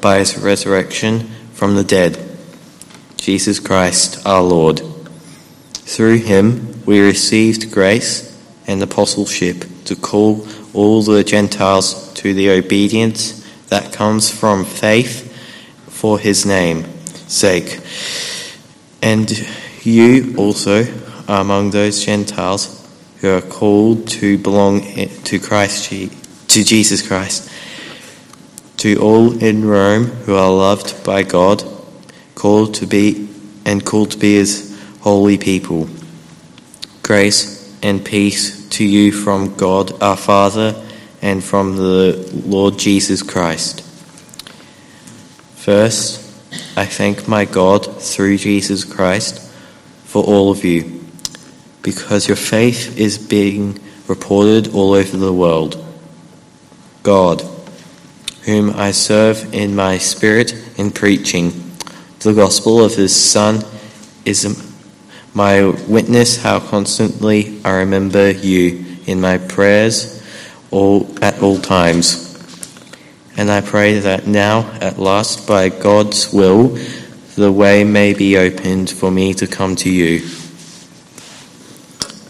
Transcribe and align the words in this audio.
by 0.00 0.18
his 0.18 0.38
resurrection 0.38 1.28
from 1.52 1.74
the 1.74 1.84
dead, 1.84 2.18
Jesus 3.16 3.58
Christ 3.60 4.24
our 4.26 4.42
Lord. 4.42 4.80
Through 5.72 6.18
him 6.18 6.82
we 6.84 7.00
received 7.00 7.72
grace 7.72 8.26
and 8.66 8.82
apostleship 8.82 9.64
to 9.84 9.96
call 9.96 10.46
all 10.72 11.02
the 11.02 11.24
Gentiles 11.24 12.12
to 12.14 12.32
the 12.34 12.50
obedience 12.50 13.46
that 13.68 13.92
comes 13.92 14.30
from 14.30 14.64
faith 14.64 15.26
for 15.88 16.18
his 16.18 16.46
name's 16.46 16.86
sake. 17.32 17.80
And 19.02 19.30
you 19.82 20.34
also 20.36 20.86
are 21.28 21.40
among 21.40 21.70
those 21.70 22.04
Gentiles 22.04 22.76
who 23.20 23.30
are 23.30 23.40
called 23.40 24.08
to 24.08 24.38
belong 24.38 24.80
to 25.24 25.38
Christ 25.38 25.90
to 25.90 26.64
Jesus 26.64 27.06
Christ. 27.06 27.50
To 28.80 28.96
all 28.96 29.42
in 29.42 29.66
Rome 29.66 30.04
who 30.24 30.34
are 30.34 30.50
loved 30.50 31.04
by 31.04 31.22
God, 31.22 31.62
called 32.34 32.72
to 32.76 32.86
be 32.86 33.28
and 33.66 33.84
called 33.84 34.12
to 34.12 34.18
be 34.18 34.36
his 34.36 34.74
holy 35.00 35.36
people. 35.36 35.86
Grace 37.02 37.78
and 37.82 38.02
peace 38.02 38.66
to 38.70 38.84
you 38.84 39.12
from 39.12 39.54
God 39.54 40.02
our 40.02 40.16
Father 40.16 40.82
and 41.20 41.44
from 41.44 41.76
the 41.76 42.26
Lord 42.46 42.78
Jesus 42.78 43.22
Christ. 43.22 43.82
First, 45.56 46.22
I 46.74 46.86
thank 46.86 47.28
my 47.28 47.44
God 47.44 48.00
through 48.00 48.38
Jesus 48.38 48.84
Christ 48.84 49.40
for 50.04 50.24
all 50.24 50.50
of 50.50 50.64
you, 50.64 51.04
because 51.82 52.28
your 52.28 52.36
faith 52.38 52.98
is 52.98 53.18
being 53.18 53.78
reported 54.08 54.72
all 54.72 54.94
over 54.94 55.18
the 55.18 55.34
world. 55.34 55.84
God, 57.02 57.42
whom 58.50 58.70
I 58.74 58.90
serve 58.90 59.54
in 59.54 59.76
my 59.76 59.96
spirit 59.98 60.52
in 60.76 60.90
preaching 60.90 61.52
the 62.18 62.34
gospel 62.34 62.84
of 62.84 62.96
his 62.96 63.14
Son, 63.14 63.62
is 64.24 64.44
my 65.32 65.68
witness 65.86 66.42
how 66.42 66.58
constantly 66.58 67.60
I 67.64 67.78
remember 67.78 68.32
you 68.32 68.84
in 69.06 69.20
my 69.20 69.38
prayers 69.38 70.20
all, 70.72 71.08
at 71.22 71.40
all 71.40 71.58
times. 71.58 72.26
And 73.36 73.52
I 73.52 73.60
pray 73.60 74.00
that 74.00 74.26
now, 74.26 74.68
at 74.80 74.98
last, 74.98 75.46
by 75.46 75.68
God's 75.68 76.32
will, 76.32 76.76
the 77.36 77.52
way 77.52 77.84
may 77.84 78.14
be 78.14 78.36
opened 78.36 78.90
for 78.90 79.12
me 79.12 79.32
to 79.34 79.46
come 79.46 79.76
to 79.76 79.90
you. 79.90 80.28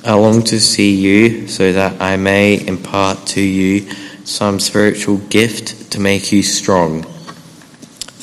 I 0.05 0.13
long 0.15 0.43
to 0.45 0.61
see 0.61 0.95
you 0.95 1.49
so 1.49 1.73
that 1.73 2.01
I 2.01 2.17
may 2.17 2.65
impart 2.67 3.27
to 3.29 3.41
you 3.41 3.91
some 4.31 4.61
spiritual 4.61 5.17
gift 5.17 5.91
to 5.91 5.99
make 5.99 6.31
you 6.31 6.41
strong. 6.41 7.05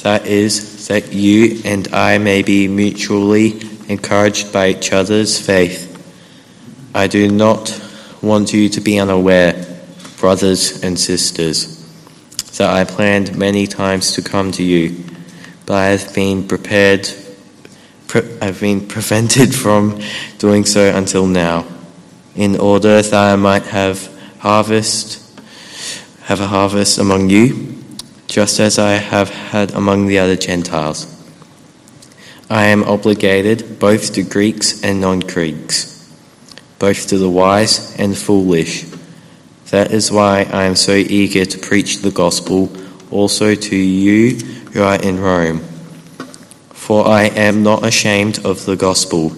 That 0.04 0.26
is, 0.26 0.88
that 0.88 1.12
you 1.12 1.60
and 1.66 1.94
I 1.94 2.18
may 2.18 2.44
be 2.44 2.70
mutually 2.70 3.60
encouraged 3.90 4.54
by 4.54 4.70
each 4.70 4.94
other's 4.94 5.38
faith. 5.38 5.84
I 6.96 7.08
do 7.08 7.30
not 7.30 7.78
want 8.22 8.54
you 8.54 8.70
to 8.70 8.80
be 8.80 8.98
unaware, 8.98 9.66
brothers 10.18 10.82
and 10.82 10.98
sisters, 10.98 11.76
that 12.58 12.70
I 12.70 12.86
planned 12.86 13.38
many 13.38 13.68
times 13.68 14.14
to 14.14 14.22
come 14.22 14.54
to 14.54 14.64
you, 14.64 15.04
but 15.66 15.74
I 15.74 15.86
have 15.88 16.16
been 16.16 16.48
prepared, 16.48 17.10
pre- 18.08 18.38
I've 18.42 18.62
been 18.62 18.88
prevented 18.88 19.54
from 19.64 20.00
doing 20.38 20.64
so 20.64 20.96
until 20.96 21.28
now, 21.28 21.68
in 22.34 22.58
order 22.58 23.02
that 23.02 23.14
I 23.14 23.36
might 23.36 23.64
have 23.64 24.10
harvest 24.40 25.27
have 26.28 26.42
a 26.42 26.48
harvest 26.48 26.98
among 26.98 27.30
you, 27.30 27.74
just 28.28 28.60
as 28.60 28.78
I 28.78 28.96
have 28.96 29.30
had 29.30 29.74
among 29.74 30.08
the 30.08 30.20
other 30.20 30.36
Gentiles. 30.36 31.08
I 32.50 32.66
am 32.66 32.84
obligated 32.84 33.80
both 33.80 34.14
to 34.16 34.24
Greeks 34.24 34.84
and 34.84 35.00
non 35.00 35.22
Greeks, 35.22 36.12
both 36.80 37.08
to 37.08 37.18
the 37.18 37.30
wise 37.30 37.98
and 37.98 38.18
foolish. 38.18 38.84
That 39.70 39.92
is 39.92 40.12
why 40.12 40.42
I 40.52 40.64
am 40.66 40.76
so 40.76 40.96
eager 40.96 41.46
to 41.46 41.60
preach 41.60 42.00
the 42.00 42.12
gospel 42.12 42.70
also 43.10 43.56
to 43.56 43.76
you 43.78 44.36
who 44.74 44.84
are 44.84 45.02
in 45.02 45.22
Rome. 45.22 45.60
For 46.72 47.08
I 47.08 47.24
am 47.24 47.64
not 47.64 47.86
ashamed 47.86 48.46
of 48.46 48.66
the 48.66 48.76
gospel, 48.76 49.32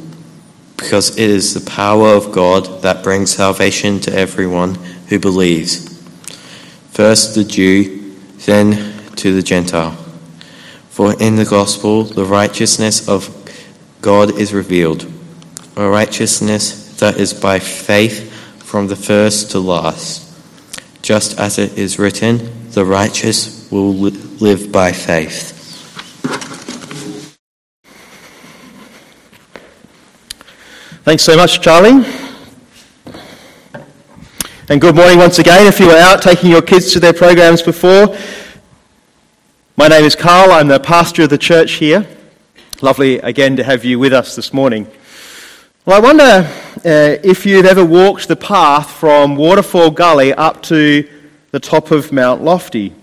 because 0.75 1.15
it 1.19 1.29
is 1.29 1.53
the 1.53 1.69
power 1.69 2.15
of 2.15 2.31
God 2.31 2.81
that 2.81 3.03
brings 3.03 3.35
salvation 3.35 3.99
to 3.99 4.11
everyone 4.11 4.73
who 5.09 5.19
believes 5.19 5.88
first 6.99 7.33
the 7.33 7.45
Jew, 7.45 8.13
then 8.39 8.93
to 9.15 9.33
the 9.33 9.41
Gentile. 9.41 9.93
For 10.89 11.13
in 11.17 11.37
the 11.37 11.45
gospel 11.45 12.03
the 12.03 12.25
righteousness 12.25 13.07
of 13.07 13.33
God 14.01 14.37
is 14.37 14.53
revealed, 14.53 15.09
a 15.77 15.87
righteousness 15.87 16.99
that 16.99 17.15
is 17.15 17.33
by 17.33 17.59
faith 17.59 18.29
from 18.61 18.87
the 18.87 18.97
first 18.97 19.51
to 19.51 19.59
last. 19.59 20.27
Just 21.01 21.39
as 21.39 21.57
it 21.57 21.77
is 21.77 21.99
written, 21.99 22.69
the 22.71 22.83
righteous 22.83 23.71
will 23.71 23.93
live 23.93 24.69
by 24.69 24.91
faith. 24.91 25.55
Thanks 31.05 31.23
so 31.23 31.37
much, 31.37 31.61
Charlie. 31.61 32.18
And 34.71 34.79
good 34.79 34.95
morning 34.95 35.17
once 35.17 35.39
again. 35.39 35.65
If 35.65 35.79
you 35.79 35.87
were 35.87 35.97
out 35.97 36.21
taking 36.21 36.51
your 36.51 36.61
kids 36.61 36.93
to 36.93 36.99
their 36.99 37.11
programs 37.11 37.63
before, 37.63 38.15
my 39.75 39.87
name 39.87 40.05
is 40.05 40.15
Carl. 40.15 40.51
I'm 40.51 40.67
the 40.67 40.79
pastor 40.79 41.23
of 41.23 41.31
the 41.31 41.39
church 41.39 41.71
here. 41.71 42.05
Lovely 42.79 43.17
again 43.17 43.55
to 43.55 43.63
have 43.63 43.83
you 43.83 43.97
with 43.97 44.13
us 44.13 44.35
this 44.35 44.53
morning. 44.53 44.85
Well, 45.87 45.97
I 45.97 45.99
wonder 45.99 46.23
uh, 46.85 47.17
if 47.23 47.47
you've 47.47 47.65
ever 47.65 47.83
walked 47.83 48.27
the 48.27 48.35
path 48.35 48.91
from 48.91 49.35
Waterfall 49.35 49.89
Gully 49.89 50.35
up 50.35 50.61
to 50.63 51.09
the 51.49 51.59
top 51.59 51.89
of 51.89 52.11
Mount 52.11 52.43
Lofty. 52.43 52.93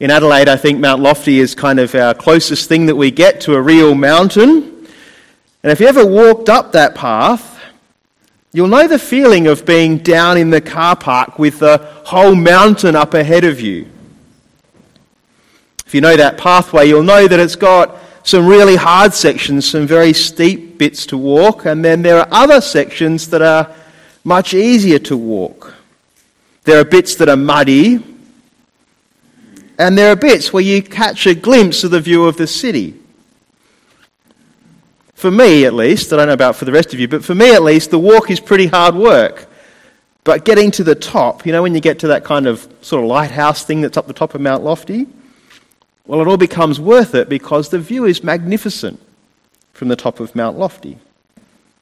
In 0.00 0.10
Adelaide, 0.10 0.48
I 0.48 0.56
think 0.56 0.80
Mount 0.80 1.00
Lofty 1.00 1.38
is 1.38 1.54
kind 1.54 1.78
of 1.78 1.94
our 1.94 2.14
closest 2.14 2.68
thing 2.68 2.86
that 2.86 2.96
we 2.96 3.12
get 3.12 3.40
to 3.42 3.54
a 3.54 3.62
real 3.62 3.94
mountain. 3.94 4.88
And 5.62 5.70
if 5.70 5.78
you 5.78 5.86
ever 5.86 6.04
walked 6.04 6.48
up 6.48 6.72
that 6.72 6.96
path, 6.96 7.57
You'll 8.58 8.66
know 8.66 8.88
the 8.88 8.98
feeling 8.98 9.46
of 9.46 9.64
being 9.64 9.98
down 9.98 10.36
in 10.36 10.50
the 10.50 10.60
car 10.60 10.96
park 10.96 11.38
with 11.38 11.60
the 11.60 11.78
whole 12.04 12.34
mountain 12.34 12.96
up 12.96 13.14
ahead 13.14 13.44
of 13.44 13.60
you. 13.60 13.86
If 15.86 15.94
you 15.94 16.00
know 16.00 16.16
that 16.16 16.38
pathway, 16.38 16.88
you'll 16.88 17.04
know 17.04 17.28
that 17.28 17.38
it's 17.38 17.54
got 17.54 17.96
some 18.24 18.48
really 18.48 18.74
hard 18.74 19.14
sections, 19.14 19.70
some 19.70 19.86
very 19.86 20.12
steep 20.12 20.76
bits 20.76 21.06
to 21.06 21.16
walk, 21.16 21.66
and 21.66 21.84
then 21.84 22.02
there 22.02 22.18
are 22.18 22.26
other 22.32 22.60
sections 22.60 23.30
that 23.30 23.42
are 23.42 23.72
much 24.24 24.54
easier 24.54 24.98
to 24.98 25.16
walk. 25.16 25.76
There 26.64 26.80
are 26.80 26.84
bits 26.84 27.14
that 27.14 27.28
are 27.28 27.36
muddy, 27.36 28.02
and 29.78 29.96
there 29.96 30.10
are 30.10 30.16
bits 30.16 30.52
where 30.52 30.64
you 30.64 30.82
catch 30.82 31.28
a 31.28 31.34
glimpse 31.36 31.84
of 31.84 31.92
the 31.92 32.00
view 32.00 32.24
of 32.24 32.36
the 32.36 32.48
city 32.48 32.98
for 35.18 35.32
me 35.32 35.64
at 35.64 35.74
least, 35.74 36.12
I 36.12 36.16
don't 36.16 36.28
know 36.28 36.32
about 36.32 36.54
for 36.54 36.64
the 36.64 36.70
rest 36.70 36.94
of 36.94 37.00
you, 37.00 37.08
but 37.08 37.24
for 37.24 37.34
me 37.34 37.52
at 37.52 37.64
least, 37.64 37.90
the 37.90 37.98
walk 37.98 38.30
is 38.30 38.38
pretty 38.38 38.68
hard 38.68 38.94
work. 38.94 39.48
But 40.22 40.44
getting 40.44 40.70
to 40.72 40.84
the 40.84 40.94
top, 40.94 41.44
you 41.44 41.50
know, 41.50 41.60
when 41.60 41.74
you 41.74 41.80
get 41.80 41.98
to 42.00 42.06
that 42.08 42.22
kind 42.22 42.46
of 42.46 42.72
sort 42.82 43.02
of 43.02 43.08
lighthouse 43.08 43.64
thing 43.64 43.80
that's 43.80 43.96
up 43.96 44.06
the 44.06 44.12
top 44.12 44.36
of 44.36 44.40
Mount 44.40 44.62
Lofty, 44.62 45.08
well, 46.06 46.20
it 46.20 46.28
all 46.28 46.36
becomes 46.36 46.78
worth 46.78 47.16
it 47.16 47.28
because 47.28 47.68
the 47.70 47.80
view 47.80 48.04
is 48.04 48.22
magnificent 48.22 49.00
from 49.72 49.88
the 49.88 49.96
top 49.96 50.20
of 50.20 50.36
Mount 50.36 50.56
Lofty. 50.56 50.98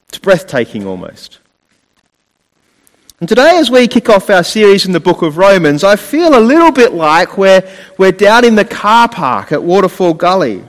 It's 0.09 0.17
breathtaking 0.17 0.87
almost. 0.87 1.39
And 3.21 3.29
today, 3.29 3.59
as 3.59 3.71
we 3.71 3.87
kick 3.87 4.09
off 4.09 4.31
our 4.31 4.45
series 4.45 4.87
in 4.87 4.93
the 4.93 5.01
book 5.01 5.21
of 5.21 5.37
Romans, 5.37 5.85
I 5.85 5.97
feel 5.97 6.39
a 6.39 6.41
little 6.41 6.73
bit 6.73 6.95
like 6.95 7.37
we're, 7.37 7.63
we're 7.99 8.13
down 8.13 8.47
in 8.47 8.55
the 8.55 8.65
car 8.65 9.11
park 9.11 9.53
at 9.53 9.63
Waterfall 9.63 10.15
Gully. 10.15 10.65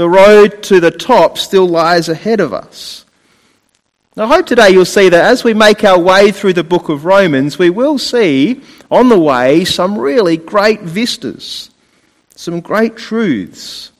The 0.00 0.08
road 0.08 0.62
to 0.62 0.80
the 0.80 0.90
top 0.90 1.36
still 1.36 1.68
lies 1.68 2.08
ahead 2.08 2.40
of 2.40 2.54
us. 2.54 3.04
I 4.16 4.26
hope 4.26 4.46
today 4.46 4.70
you'll 4.70 4.86
see 4.86 5.10
that 5.10 5.26
as 5.26 5.44
we 5.44 5.52
make 5.52 5.84
our 5.84 6.00
way 6.00 6.32
through 6.32 6.54
the 6.54 6.64
book 6.64 6.88
of 6.88 7.04
Romans, 7.04 7.58
we 7.58 7.68
will 7.68 7.98
see 7.98 8.62
on 8.90 9.10
the 9.10 9.20
way 9.20 9.66
some 9.66 9.98
really 9.98 10.38
great 10.38 10.80
vistas, 10.80 11.68
some 12.34 12.60
great 12.60 12.96
truths. 12.96 13.92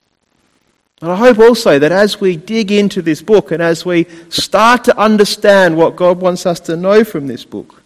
And 1.02 1.12
I 1.12 1.16
hope 1.16 1.38
also 1.38 1.78
that 1.78 1.92
as 1.92 2.18
we 2.18 2.34
dig 2.34 2.72
into 2.72 3.02
this 3.02 3.20
book 3.20 3.50
and 3.50 3.62
as 3.62 3.84
we 3.84 4.06
start 4.30 4.84
to 4.84 4.98
understand 4.98 5.76
what 5.76 5.96
God 5.96 6.18
wants 6.18 6.46
us 6.46 6.60
to 6.60 6.78
know 6.78 7.04
from 7.04 7.26
this 7.26 7.44
book, 7.44 7.82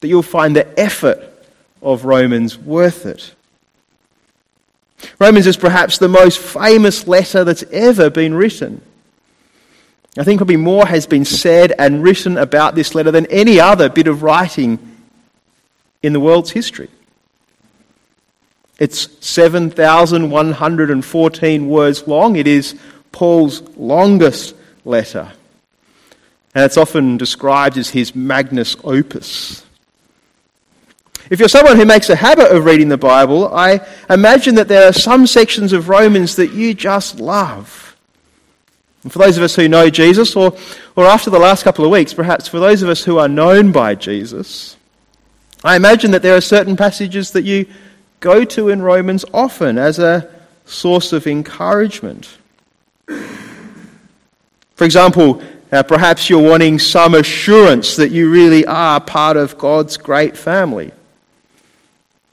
that 0.00 0.08
you'll 0.08 0.24
find 0.24 0.56
the 0.56 0.66
effort 0.80 1.20
of 1.80 2.06
Romans 2.06 2.58
worth 2.58 3.06
it. 3.06 3.32
Romans 5.18 5.46
is 5.46 5.56
perhaps 5.56 5.96
the 5.98 6.08
most 6.08 6.38
famous 6.38 7.06
letter 7.06 7.44
that's 7.44 7.62
ever 7.64 8.10
been 8.10 8.34
written. 8.34 8.80
I 10.18 10.24
think 10.24 10.38
probably 10.38 10.56
more 10.56 10.86
has 10.86 11.06
been 11.06 11.24
said 11.24 11.72
and 11.78 12.02
written 12.02 12.36
about 12.36 12.74
this 12.74 12.94
letter 12.94 13.10
than 13.10 13.24
any 13.26 13.58
other 13.58 13.88
bit 13.88 14.08
of 14.08 14.22
writing 14.22 14.78
in 16.02 16.12
the 16.12 16.20
world's 16.20 16.50
history. 16.50 16.90
It's 18.78 19.08
7,114 19.24 21.68
words 21.68 22.06
long. 22.06 22.36
It 22.36 22.46
is 22.46 22.78
Paul's 23.10 23.62
longest 23.76 24.54
letter. 24.84 25.32
And 26.54 26.64
it's 26.64 26.76
often 26.76 27.16
described 27.16 27.78
as 27.78 27.90
his 27.90 28.14
magnus 28.14 28.76
opus. 28.84 29.64
If 31.32 31.40
you're 31.40 31.48
someone 31.48 31.78
who 31.78 31.86
makes 31.86 32.10
a 32.10 32.14
habit 32.14 32.54
of 32.54 32.66
reading 32.66 32.90
the 32.90 32.98
Bible, 32.98 33.54
I 33.54 33.80
imagine 34.10 34.56
that 34.56 34.68
there 34.68 34.86
are 34.86 34.92
some 34.92 35.26
sections 35.26 35.72
of 35.72 35.88
Romans 35.88 36.36
that 36.36 36.52
you 36.52 36.74
just 36.74 37.20
love. 37.20 37.96
And 39.02 39.10
for 39.10 39.18
those 39.18 39.38
of 39.38 39.42
us 39.42 39.56
who 39.56 39.66
know 39.66 39.88
Jesus, 39.88 40.36
or, 40.36 40.54
or 40.94 41.06
after 41.06 41.30
the 41.30 41.38
last 41.38 41.62
couple 41.62 41.86
of 41.86 41.90
weeks, 41.90 42.12
perhaps 42.12 42.48
for 42.48 42.60
those 42.60 42.82
of 42.82 42.90
us 42.90 43.02
who 43.02 43.16
are 43.16 43.28
known 43.28 43.72
by 43.72 43.94
Jesus, 43.94 44.76
I 45.64 45.74
imagine 45.74 46.10
that 46.10 46.20
there 46.20 46.36
are 46.36 46.42
certain 46.42 46.76
passages 46.76 47.30
that 47.30 47.44
you 47.44 47.64
go 48.20 48.44
to 48.44 48.68
in 48.68 48.82
Romans 48.82 49.24
often 49.32 49.78
as 49.78 49.98
a 49.98 50.30
source 50.66 51.14
of 51.14 51.26
encouragement. 51.26 52.36
For 53.06 54.84
example, 54.84 55.42
uh, 55.72 55.82
perhaps 55.82 56.28
you're 56.28 56.46
wanting 56.46 56.78
some 56.78 57.14
assurance 57.14 57.96
that 57.96 58.10
you 58.10 58.30
really 58.30 58.66
are 58.66 59.00
part 59.00 59.38
of 59.38 59.56
God's 59.56 59.96
great 59.96 60.36
family. 60.36 60.92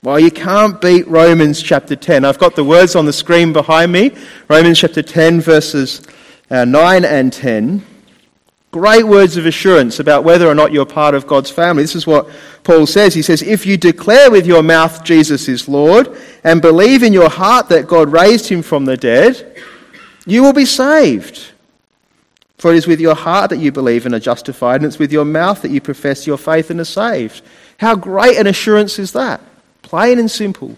Well, 0.01 0.17
you 0.17 0.31
can't 0.31 0.79
beat 0.79 1.05
Romans 1.09 1.61
chapter 1.61 1.93
10. 1.93 2.23
I've 2.23 2.39
got 2.39 2.55
the 2.55 2.63
words 2.63 2.95
on 2.95 3.05
the 3.05 3.11
screen 3.11 3.51
behind 3.51 3.91
me. 3.91 4.15
Romans 4.47 4.79
chapter 4.79 5.01
10, 5.01 5.41
verses 5.41 6.03
uh, 6.49 6.63
9 6.63 7.03
and 7.03 7.33
10. 7.33 7.85
Great 8.71 9.03
words 9.03 9.35
of 9.35 9.45
assurance 9.45 9.99
about 9.99 10.23
whether 10.23 10.47
or 10.47 10.55
not 10.55 10.71
you're 10.71 10.85
part 10.85 11.15
of 11.15 11.27
God's 11.27 11.51
family. 11.51 11.83
This 11.83 11.97
is 11.97 12.07
what 12.07 12.29
Paul 12.63 12.87
says. 12.87 13.13
He 13.13 13.21
says, 13.21 13.41
If 13.41 13.65
you 13.65 13.75
declare 13.75 14.31
with 14.31 14.47
your 14.47 14.63
mouth 14.63 15.03
Jesus 15.03 15.49
is 15.49 15.67
Lord 15.67 16.15
and 16.45 16.61
believe 16.61 17.03
in 17.03 17.11
your 17.11 17.29
heart 17.29 17.67
that 17.67 17.85
God 17.85 18.09
raised 18.09 18.47
him 18.47 18.61
from 18.61 18.85
the 18.85 18.95
dead, 18.95 19.61
you 20.25 20.43
will 20.43 20.53
be 20.53 20.63
saved. 20.63 21.51
For 22.57 22.71
it 22.71 22.77
is 22.77 22.87
with 22.87 23.01
your 23.01 23.15
heart 23.15 23.49
that 23.49 23.59
you 23.59 23.73
believe 23.73 24.05
and 24.05 24.15
are 24.15 24.19
justified, 24.19 24.77
and 24.77 24.85
it's 24.85 24.99
with 24.99 25.11
your 25.11 25.25
mouth 25.25 25.61
that 25.61 25.71
you 25.71 25.81
profess 25.81 26.25
your 26.25 26.37
faith 26.37 26.69
and 26.69 26.79
are 26.79 26.85
saved. 26.85 27.41
How 27.79 27.95
great 27.95 28.37
an 28.37 28.47
assurance 28.47 28.97
is 28.97 29.11
that! 29.11 29.41
Plain 29.81 30.19
and 30.19 30.29
simple. 30.29 30.77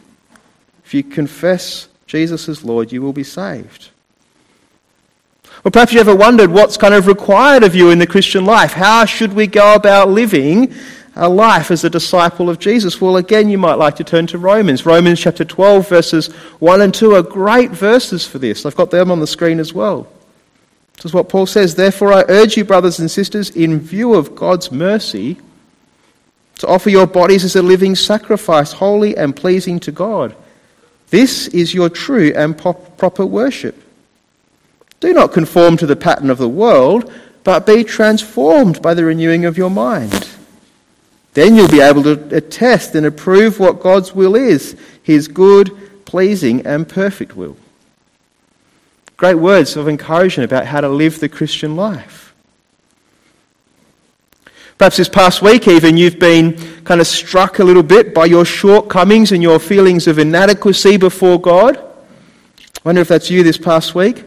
If 0.85 0.93
you 0.93 1.03
confess 1.03 1.87
Jesus 2.07 2.49
as 2.49 2.63
Lord, 2.63 2.91
you 2.91 3.01
will 3.01 3.13
be 3.13 3.23
saved. 3.23 3.89
Or 5.63 5.71
perhaps 5.71 5.93
you 5.93 5.99
ever 5.99 6.15
wondered 6.15 6.49
what's 6.49 6.77
kind 6.77 6.93
of 6.93 7.07
required 7.07 7.63
of 7.63 7.75
you 7.75 7.91
in 7.91 7.99
the 7.99 8.07
Christian 8.07 8.45
life. 8.45 8.73
How 8.73 9.05
should 9.05 9.33
we 9.33 9.47
go 9.47 9.75
about 9.75 10.09
living 10.09 10.73
a 11.15 11.29
life 11.29 11.71
as 11.71 11.83
a 11.83 11.89
disciple 11.89 12.49
of 12.49 12.57
Jesus? 12.57 12.99
Well, 12.99 13.17
again, 13.17 13.49
you 13.49 13.57
might 13.57 13.75
like 13.75 13.95
to 13.97 14.03
turn 14.03 14.27
to 14.27 14.37
Romans. 14.37 14.85
Romans 14.85 15.19
chapter 15.19 15.45
12, 15.45 15.87
verses 15.87 16.27
1 16.59 16.81
and 16.81 16.93
2 16.93 17.15
are 17.15 17.21
great 17.21 17.71
verses 17.71 18.25
for 18.25 18.39
this. 18.39 18.65
I've 18.65 18.75
got 18.75 18.91
them 18.91 19.11
on 19.11 19.19
the 19.19 19.27
screen 19.27 19.59
as 19.59 19.73
well. 19.73 20.07
This 20.95 21.05
is 21.05 21.13
what 21.13 21.29
Paul 21.29 21.45
says. 21.45 21.75
Therefore, 21.75 22.13
I 22.13 22.25
urge 22.27 22.57
you, 22.57 22.63
brothers 22.63 22.99
and 22.99 23.09
sisters, 23.09 23.49
in 23.51 23.79
view 23.79 24.13
of 24.13 24.35
God's 24.35 24.71
mercy, 24.71 25.37
to 26.61 26.67
offer 26.67 26.91
your 26.91 27.07
bodies 27.07 27.43
as 27.43 27.55
a 27.55 27.61
living 27.61 27.95
sacrifice, 27.95 28.71
holy 28.71 29.17
and 29.17 29.35
pleasing 29.35 29.79
to 29.79 29.91
God. 29.91 30.35
This 31.09 31.47
is 31.47 31.73
your 31.73 31.89
true 31.89 32.31
and 32.35 32.55
proper 32.55 33.25
worship. 33.25 33.81
Do 34.99 35.11
not 35.11 35.33
conform 35.33 35.75
to 35.77 35.87
the 35.87 35.95
pattern 35.95 36.29
of 36.29 36.37
the 36.37 36.47
world, 36.47 37.11
but 37.43 37.65
be 37.65 37.83
transformed 37.83 38.79
by 38.79 38.93
the 38.93 39.03
renewing 39.03 39.45
of 39.45 39.57
your 39.57 39.71
mind. 39.71 40.29
Then 41.33 41.55
you'll 41.55 41.67
be 41.67 41.81
able 41.81 42.03
to 42.03 42.35
attest 42.35 42.93
and 42.93 43.07
approve 43.07 43.59
what 43.59 43.81
God's 43.81 44.13
will 44.13 44.35
is 44.35 44.77
his 45.01 45.27
good, 45.27 46.05
pleasing, 46.05 46.63
and 46.67 46.87
perfect 46.87 47.35
will. 47.35 47.57
Great 49.17 49.35
words 49.35 49.75
of 49.75 49.89
encouragement 49.89 50.51
about 50.51 50.67
how 50.67 50.81
to 50.81 50.89
live 50.89 51.19
the 51.19 51.29
Christian 51.29 51.75
life. 51.75 52.30
Perhaps 54.81 54.97
this 54.97 55.09
past 55.09 55.43
week, 55.43 55.67
even, 55.67 55.95
you've 55.95 56.17
been 56.17 56.57
kind 56.85 56.99
of 57.01 57.05
struck 57.05 57.59
a 57.59 57.63
little 57.63 57.83
bit 57.83 58.15
by 58.15 58.25
your 58.25 58.43
shortcomings 58.43 59.31
and 59.31 59.43
your 59.43 59.59
feelings 59.59 60.07
of 60.07 60.17
inadequacy 60.17 60.97
before 60.97 61.39
God. 61.39 61.77
I 61.77 62.79
wonder 62.83 63.01
if 63.01 63.07
that's 63.07 63.29
you 63.29 63.43
this 63.43 63.59
past 63.59 63.93
week. 63.93 64.23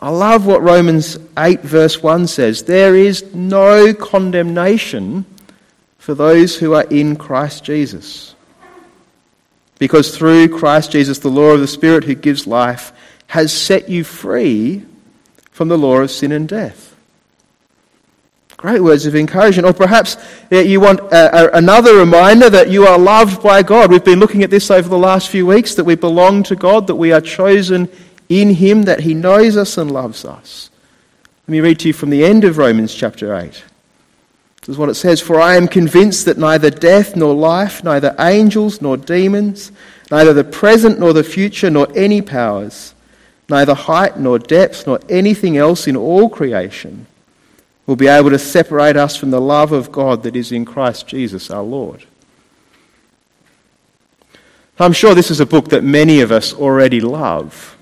I 0.00 0.08
love 0.08 0.46
what 0.46 0.62
Romans 0.62 1.18
8, 1.36 1.60
verse 1.60 2.02
1 2.02 2.26
says. 2.28 2.62
There 2.62 2.96
is 2.96 3.34
no 3.34 3.92
condemnation 3.92 5.26
for 5.98 6.14
those 6.14 6.56
who 6.56 6.72
are 6.72 6.84
in 6.84 7.16
Christ 7.16 7.62
Jesus. 7.62 8.34
Because 9.78 10.16
through 10.16 10.56
Christ 10.58 10.92
Jesus, 10.92 11.18
the 11.18 11.28
law 11.28 11.50
of 11.50 11.60
the 11.60 11.66
Spirit 11.66 12.04
who 12.04 12.14
gives 12.14 12.46
life 12.46 12.94
has 13.26 13.52
set 13.52 13.90
you 13.90 14.04
free 14.04 14.86
from 15.50 15.68
the 15.68 15.76
law 15.76 15.98
of 15.98 16.10
sin 16.10 16.32
and 16.32 16.48
death. 16.48 16.89
Great 18.60 18.82
words 18.82 19.06
of 19.06 19.16
encouragement. 19.16 19.66
Or 19.66 19.72
perhaps 19.72 20.18
you 20.50 20.80
want 20.80 21.00
a, 21.00 21.54
a, 21.54 21.56
another 21.56 21.96
reminder 21.96 22.50
that 22.50 22.70
you 22.70 22.86
are 22.86 22.98
loved 22.98 23.42
by 23.42 23.62
God. 23.62 23.90
We've 23.90 24.04
been 24.04 24.20
looking 24.20 24.42
at 24.42 24.50
this 24.50 24.70
over 24.70 24.86
the 24.86 24.98
last 24.98 25.30
few 25.30 25.46
weeks 25.46 25.74
that 25.76 25.84
we 25.84 25.94
belong 25.94 26.42
to 26.42 26.56
God, 26.56 26.86
that 26.86 26.96
we 26.96 27.10
are 27.10 27.22
chosen 27.22 27.88
in 28.28 28.50
Him, 28.50 28.82
that 28.82 29.00
He 29.00 29.14
knows 29.14 29.56
us 29.56 29.78
and 29.78 29.90
loves 29.90 30.26
us. 30.26 30.68
Let 31.48 31.52
me 31.52 31.60
read 31.60 31.78
to 31.78 31.88
you 31.88 31.94
from 31.94 32.10
the 32.10 32.22
end 32.22 32.44
of 32.44 32.58
Romans 32.58 32.94
chapter 32.94 33.34
8. 33.34 33.64
This 34.60 34.68
is 34.68 34.76
what 34.76 34.90
it 34.90 34.94
says 34.94 35.22
For 35.22 35.40
I 35.40 35.56
am 35.56 35.66
convinced 35.66 36.26
that 36.26 36.36
neither 36.36 36.68
death 36.68 37.16
nor 37.16 37.34
life, 37.34 37.82
neither 37.82 38.14
angels 38.18 38.82
nor 38.82 38.98
demons, 38.98 39.72
neither 40.10 40.34
the 40.34 40.44
present 40.44 41.00
nor 41.00 41.14
the 41.14 41.24
future, 41.24 41.70
nor 41.70 41.88
any 41.96 42.20
powers, 42.20 42.94
neither 43.48 43.72
height 43.72 44.18
nor 44.18 44.38
depth, 44.38 44.86
nor 44.86 45.00
anything 45.08 45.56
else 45.56 45.88
in 45.88 45.96
all 45.96 46.28
creation 46.28 47.06
will 47.90 47.96
be 47.96 48.06
able 48.06 48.30
to 48.30 48.38
separate 48.38 48.96
us 48.96 49.16
from 49.16 49.32
the 49.32 49.40
love 49.40 49.72
of 49.72 49.90
God 49.90 50.22
that 50.22 50.36
is 50.36 50.52
in 50.52 50.64
Christ 50.64 51.08
Jesus 51.08 51.50
our 51.50 51.64
Lord. 51.64 52.04
I'm 54.78 54.92
sure 54.92 55.12
this 55.12 55.32
is 55.32 55.40
a 55.40 55.44
book 55.44 55.70
that 55.70 55.82
many 55.82 56.20
of 56.20 56.30
us 56.30 56.54
already 56.54 57.00
love. 57.00 57.76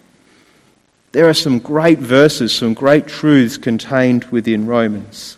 There 1.13 1.29
are 1.29 1.35
some 1.35 1.59
great 1.59 1.99
verses, 1.99 2.55
some 2.55 2.73
great 2.73 3.07
truths 3.07 3.59
contained 3.59 4.25
within 4.25 4.67
Romans. 4.67 5.37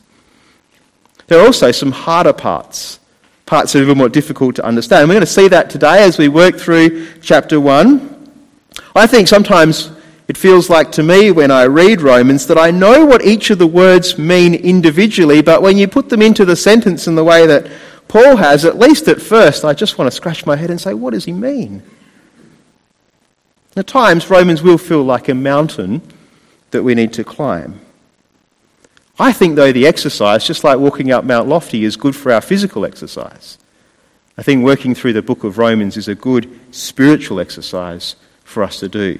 There 1.26 1.40
are 1.40 1.46
also 1.46 1.72
some 1.72 1.90
harder 1.90 2.32
parts, 2.32 3.00
parts 3.46 3.72
that 3.72 3.80
are 3.80 3.82
a 3.82 3.86
little 3.86 3.98
more 3.98 4.08
difficult 4.08 4.54
to 4.54 4.64
understand. 4.64 5.00
And 5.00 5.08
we're 5.08 5.16
going 5.16 5.26
to 5.26 5.32
see 5.32 5.48
that 5.48 5.68
today 5.68 6.04
as 6.04 6.16
we 6.16 6.28
work 6.28 6.56
through 6.56 7.08
chapter 7.22 7.58
1. 7.58 8.32
I 8.94 9.08
think 9.08 9.26
sometimes 9.26 9.90
it 10.30 10.36
feels 10.36 10.70
like 10.70 10.92
to 10.92 11.02
me 11.02 11.32
when 11.32 11.50
I 11.50 11.64
read 11.64 12.00
Romans 12.00 12.46
that 12.46 12.56
I 12.56 12.70
know 12.70 13.04
what 13.04 13.24
each 13.24 13.50
of 13.50 13.58
the 13.58 13.66
words 13.66 14.16
mean 14.16 14.54
individually, 14.54 15.42
but 15.42 15.60
when 15.60 15.76
you 15.76 15.88
put 15.88 16.08
them 16.08 16.22
into 16.22 16.44
the 16.44 16.54
sentence 16.54 17.08
in 17.08 17.16
the 17.16 17.24
way 17.24 17.46
that 17.46 17.68
Paul 18.06 18.36
has, 18.36 18.64
at 18.64 18.78
least 18.78 19.08
at 19.08 19.20
first, 19.20 19.64
I 19.64 19.74
just 19.74 19.98
want 19.98 20.08
to 20.08 20.16
scratch 20.16 20.46
my 20.46 20.54
head 20.54 20.70
and 20.70 20.80
say, 20.80 20.94
what 20.94 21.14
does 21.14 21.24
he 21.24 21.32
mean? 21.32 21.82
At 23.74 23.88
times, 23.88 24.30
Romans 24.30 24.62
will 24.62 24.78
feel 24.78 25.02
like 25.02 25.28
a 25.28 25.34
mountain 25.34 26.00
that 26.70 26.84
we 26.84 26.94
need 26.94 27.12
to 27.14 27.24
climb. 27.24 27.80
I 29.18 29.32
think, 29.32 29.56
though, 29.56 29.72
the 29.72 29.88
exercise, 29.88 30.46
just 30.46 30.62
like 30.62 30.78
walking 30.78 31.10
up 31.10 31.24
Mount 31.24 31.48
Lofty, 31.48 31.82
is 31.82 31.96
good 31.96 32.14
for 32.14 32.30
our 32.30 32.40
physical 32.40 32.84
exercise. 32.84 33.58
I 34.38 34.44
think 34.44 34.64
working 34.64 34.94
through 34.94 35.14
the 35.14 35.22
book 35.22 35.42
of 35.42 35.58
Romans 35.58 35.96
is 35.96 36.06
a 36.06 36.14
good 36.14 36.60
spiritual 36.70 37.40
exercise 37.40 38.14
for 38.44 38.62
us 38.62 38.78
to 38.78 38.88
do. 38.88 39.18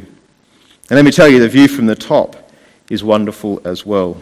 And 0.91 0.97
let 0.97 1.05
me 1.05 1.13
tell 1.13 1.29
you, 1.29 1.39
the 1.39 1.49
view 1.49 1.69
from 1.69 1.87
the 1.87 1.95
top 1.95 2.51
is 2.91 3.05
wonderful 3.05 3.63
as 3.65 3.87
well. 3.87 4.21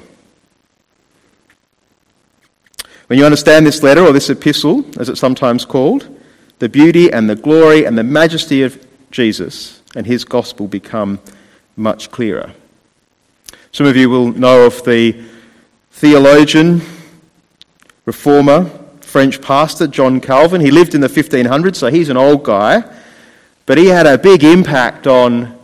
When 3.06 3.18
you 3.18 3.24
understand 3.24 3.66
this 3.66 3.82
letter, 3.82 4.02
or 4.02 4.12
this 4.12 4.28
epistle, 4.28 4.84
as 5.00 5.08
it's 5.08 5.18
sometimes 5.18 5.64
called, 5.64 6.14
the 6.58 6.68
beauty 6.68 7.10
and 7.10 7.30
the 7.30 7.36
glory 7.36 7.86
and 7.86 7.96
the 7.96 8.04
majesty 8.04 8.62
of 8.62 8.86
Jesus 9.10 9.80
and 9.96 10.06
his 10.06 10.26
gospel 10.26 10.68
become 10.68 11.20
much 11.74 12.10
clearer. 12.10 12.52
Some 13.72 13.86
of 13.86 13.96
you 13.96 14.10
will 14.10 14.32
know 14.32 14.66
of 14.66 14.84
the 14.84 15.24
theologian, 15.92 16.82
reformer, 18.04 18.70
French 19.00 19.40
pastor 19.40 19.86
John 19.86 20.20
Calvin. 20.20 20.60
He 20.60 20.70
lived 20.70 20.94
in 20.94 21.00
the 21.00 21.08
1500s, 21.08 21.76
so 21.76 21.86
he's 21.90 22.10
an 22.10 22.18
old 22.18 22.44
guy. 22.44 22.84
but 23.64 23.78
he 23.78 23.86
had 23.86 24.06
a 24.06 24.18
big 24.18 24.44
impact 24.44 25.06
on 25.06 25.57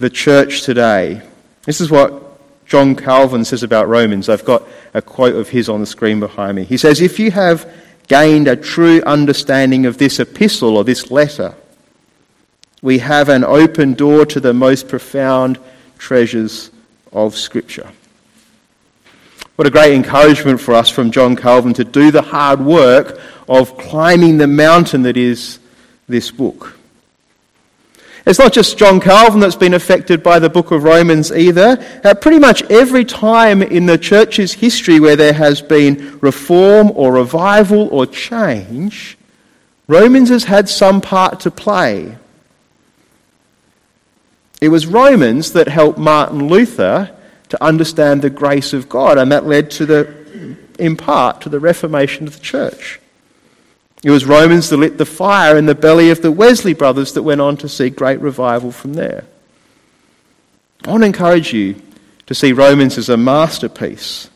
the 0.00 0.10
church 0.10 0.62
today. 0.62 1.20
This 1.64 1.78
is 1.80 1.90
what 1.90 2.66
John 2.66 2.96
Calvin 2.96 3.44
says 3.44 3.62
about 3.62 3.86
Romans. 3.86 4.30
I've 4.30 4.46
got 4.46 4.66
a 4.94 5.02
quote 5.02 5.36
of 5.36 5.50
his 5.50 5.68
on 5.68 5.80
the 5.80 5.86
screen 5.86 6.20
behind 6.20 6.56
me. 6.56 6.64
He 6.64 6.78
says, 6.78 7.02
If 7.02 7.18
you 7.18 7.30
have 7.30 7.70
gained 8.08 8.48
a 8.48 8.56
true 8.56 9.02
understanding 9.02 9.84
of 9.84 9.98
this 9.98 10.18
epistle 10.18 10.78
or 10.78 10.84
this 10.84 11.10
letter, 11.10 11.54
we 12.80 12.98
have 13.00 13.28
an 13.28 13.44
open 13.44 13.92
door 13.92 14.24
to 14.24 14.40
the 14.40 14.54
most 14.54 14.88
profound 14.88 15.58
treasures 15.98 16.70
of 17.12 17.36
Scripture. 17.36 17.92
What 19.56 19.68
a 19.68 19.70
great 19.70 19.92
encouragement 19.92 20.62
for 20.62 20.72
us 20.72 20.88
from 20.88 21.10
John 21.10 21.36
Calvin 21.36 21.74
to 21.74 21.84
do 21.84 22.10
the 22.10 22.22
hard 22.22 22.60
work 22.60 23.20
of 23.46 23.76
climbing 23.76 24.38
the 24.38 24.46
mountain 24.46 25.02
that 25.02 25.18
is 25.18 25.58
this 26.08 26.30
book. 26.30 26.79
It's 28.26 28.38
not 28.38 28.52
just 28.52 28.76
John 28.76 29.00
Calvin 29.00 29.40
that's 29.40 29.56
been 29.56 29.74
affected 29.74 30.22
by 30.22 30.38
the 30.38 30.50
book 30.50 30.70
of 30.70 30.84
Romans 30.84 31.32
either. 31.32 31.82
Uh, 32.04 32.14
pretty 32.14 32.38
much 32.38 32.62
every 32.70 33.04
time 33.04 33.62
in 33.62 33.86
the 33.86 33.96
church's 33.98 34.52
history 34.52 35.00
where 35.00 35.16
there 35.16 35.32
has 35.32 35.62
been 35.62 36.18
reform 36.20 36.92
or 36.94 37.12
revival 37.12 37.88
or 37.88 38.06
change, 38.06 39.16
Romans 39.88 40.28
has 40.28 40.44
had 40.44 40.68
some 40.68 41.00
part 41.00 41.40
to 41.40 41.50
play. 41.50 42.16
It 44.60 44.68
was 44.68 44.86
Romans 44.86 45.52
that 45.52 45.68
helped 45.68 45.98
Martin 45.98 46.48
Luther 46.48 47.10
to 47.48 47.64
understand 47.64 48.22
the 48.22 48.30
grace 48.30 48.72
of 48.72 48.88
God, 48.88 49.18
and 49.18 49.32
that 49.32 49.46
led 49.46 49.70
to 49.72 49.86
the, 49.86 50.56
in 50.78 50.96
part, 50.96 51.40
to 51.40 51.48
the 51.48 51.58
Reformation 51.58 52.26
of 52.26 52.34
the 52.34 52.40
church. 52.40 53.00
It 54.02 54.10
was 54.10 54.24
Romans 54.24 54.70
that 54.70 54.78
lit 54.78 54.96
the 54.96 55.04
fire 55.04 55.56
in 55.58 55.66
the 55.66 55.74
belly 55.74 56.10
of 56.10 56.22
the 56.22 56.32
Wesley 56.32 56.72
brothers 56.72 57.12
that 57.12 57.22
went 57.22 57.40
on 57.40 57.56
to 57.58 57.68
see 57.68 57.90
great 57.90 58.20
revival 58.20 58.72
from 58.72 58.94
there. 58.94 59.24
I 60.86 60.90
want 60.90 61.02
to 61.02 61.06
encourage 61.06 61.52
you 61.52 61.80
to 62.26 62.34
see 62.34 62.52
Romans 62.52 62.96
as 62.96 63.10
a 63.10 63.16
masterpiece. 63.16 64.30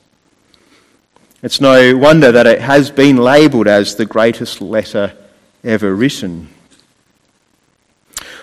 It's 1.42 1.61
no 1.61 1.97
wonder 1.97 2.33
that 2.33 2.47
it 2.47 2.61
has 2.61 2.90
been 2.90 3.16
labelled 3.16 3.68
as 3.68 3.97
the 3.97 4.04
greatest 4.04 4.61
letter 4.61 5.16
ever 5.62 5.94
written. 5.94 6.49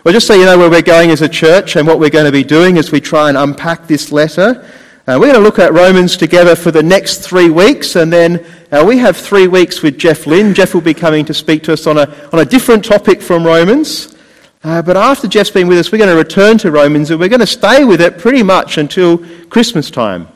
Well, 0.04 0.14
just 0.14 0.26
so 0.26 0.34
you 0.34 0.46
know 0.46 0.58
where 0.58 0.70
we're 0.70 0.82
going 0.82 1.12
as 1.12 1.22
a 1.22 1.30
church 1.30 1.76
and 1.76 1.88
what 1.88 2.00
we're 2.00 2.10
going 2.10 2.26
to 2.26 2.32
be 2.32 2.44
doing 2.44 2.80
as 2.80 2.92
we 2.92 3.00
try 3.00 3.30
and 3.30 3.38
unpack 3.38 3.86
this 3.86 4.12
letter, 4.12 4.68
uh, 5.12 5.20
we're 5.20 5.26
going 5.26 5.36
to 5.36 5.42
look 5.42 5.60
at 5.60 5.74
Romans 5.74 6.16
together 6.16 6.56
for 6.56 6.72
the 6.72 6.82
next 6.82 7.18
three 7.18 7.50
weeks, 7.50 7.98
and 7.98 8.14
then 8.14 8.46
uh, 8.72 8.82
we 8.88 8.98
have 8.98 9.18
three 9.18 9.46
weeks 9.46 9.82
with 9.82 9.98
Jeff 9.98 10.26
Lynn. 10.26 10.54
Jeff 10.54 10.74
will 10.74 10.80
be 10.80 10.94
coming 10.94 11.26
to 11.26 11.34
speak 11.34 11.64
to 11.64 11.74
us 11.74 11.86
on 11.86 11.98
a, 11.98 12.30
on 12.32 12.40
a 12.40 12.46
different 12.46 12.86
topic 12.86 13.22
from 13.22 13.46
Romans. 13.46 14.16
Uh, 14.64 14.82
but 14.82 14.96
after 14.96 15.28
Jeff's 15.28 15.50
been 15.50 15.68
with 15.68 15.80
us, 15.80 15.92
we're 15.92 15.98
going 15.98 16.10
to 16.10 16.16
return 16.16 16.58
to 16.60 16.72
Romans, 16.72 17.12
and 17.12 17.20
we're 17.20 17.28
going 17.28 17.42
to 17.42 17.46
stay 17.46 17.84
with 17.84 18.00
it 18.00 18.20
pretty 18.20 18.42
much 18.42 18.78
until 18.78 19.18
Christmas 19.48 19.92
time. 19.92 20.30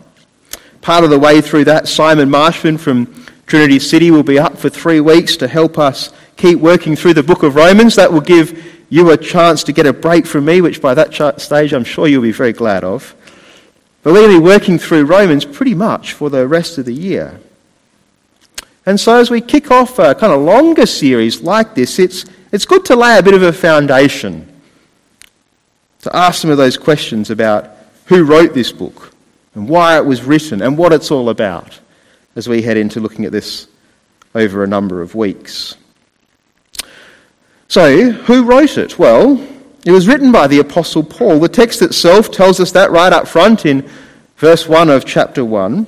Part 0.82 1.05
of 1.05 1.10
the 1.10 1.20
way 1.20 1.39
through 1.39 1.63
that, 1.65 1.88
Simon 1.88 2.29
Marshman 2.29 2.77
from 2.77 3.25
Trinity 3.46 3.79
City 3.79 4.12
will 4.12 4.24
be 4.24 4.39
up 4.39 4.58
for 4.58 4.70
three 4.70 5.00
weeks 5.00 5.38
to 5.38 5.48
help 5.48 5.79
us 5.79 6.12
keep 6.36 6.60
working 6.60 6.98
through 6.98 7.13
the 7.13 7.24
book 7.24 7.44
of 7.44 7.55
Romans. 7.55 7.96
That 7.96 8.12
will 8.12 8.20
give 8.20 8.62
you 8.89 9.12
a 9.12 9.17
chance 9.17 9.63
to 9.63 9.72
get 9.72 9.86
a 9.86 9.94
break 9.94 10.25
from 10.25 10.44
me, 10.44 10.60
which 10.60 10.82
by 10.82 10.94
that 10.96 11.13
stage 11.39 11.72
I'm 11.72 11.86
sure 11.86 12.10
you'll 12.10 12.22
be 12.22 12.34
very 12.34 12.51
glad 12.51 12.84
of. 12.84 13.15
But 14.06 14.14
we're 14.14 14.28
going 14.28 14.36
to 14.36 14.40
be 14.40 14.46
working 14.46 14.78
through 14.78 15.06
Romans 15.06 15.46
pretty 15.46 15.74
much 15.74 16.14
for 16.14 16.30
the 16.30 16.48
rest 16.48 16.78
of 16.78 16.86
the 16.86 16.94
year. 16.94 17.40
And 18.86 19.00
so 19.00 19.16
as 19.16 19.32
we 19.32 19.42
kick 19.42 19.72
off 19.72 19.98
a 19.98 20.14
kind 20.14 20.32
of 20.32 20.42
longer 20.42 20.86
series 20.86 21.42
like 21.42 21.74
this, 21.74 21.98
it's, 21.98 22.24
it's 22.52 22.68
good 22.68 22.86
to 22.86 22.96
lay 22.96 23.18
a 23.18 23.24
bit 23.24 23.34
of 23.34 23.42
a 23.42 23.52
foundation, 23.52 24.62
to 26.02 26.16
ask 26.16 26.40
some 26.40 26.52
of 26.52 26.58
those 26.58 26.78
questions 26.78 27.32
about 27.32 27.72
who 28.06 28.26
wrote 28.26 28.54
this 28.54 28.72
book 28.72 29.12
and 29.56 29.68
why 29.68 29.98
it 29.98 30.06
was 30.06 30.24
written 30.24 30.62
and 30.62 30.78
what 30.78 30.94
it's 30.94 31.10
all 31.10 31.30
about 31.30 31.80
as 32.36 32.48
we 32.48 32.62
head 32.62 32.78
into 32.78 33.00
looking 33.00 33.26
at 33.26 33.32
this 33.32 33.68
over 34.36 34.64
a 34.64 34.68
number 34.68 35.02
of 35.02 35.16
weeks. 35.16 35.78
So, 37.70 38.12
who 38.12 38.44
wrote 38.44 38.78
it? 38.78 39.00
Well, 39.00 39.44
it 39.86 39.92
was 39.92 40.08
written 40.08 40.32
by 40.32 40.48
the 40.48 40.60
Apostle 40.60 41.04
Paul. 41.04 41.39
The 41.39 41.48
text 41.48 41.82
itself 41.82 42.32
tells 42.32 42.60
us 42.60 42.72
that 42.72 42.92
right 42.92 43.13
up 43.13 43.27
front 43.27 43.65
in 43.65 43.88
verse 44.38 44.68
1 44.68 44.89
of 44.89 45.06
chapter 45.06 45.46
1. 45.46 45.86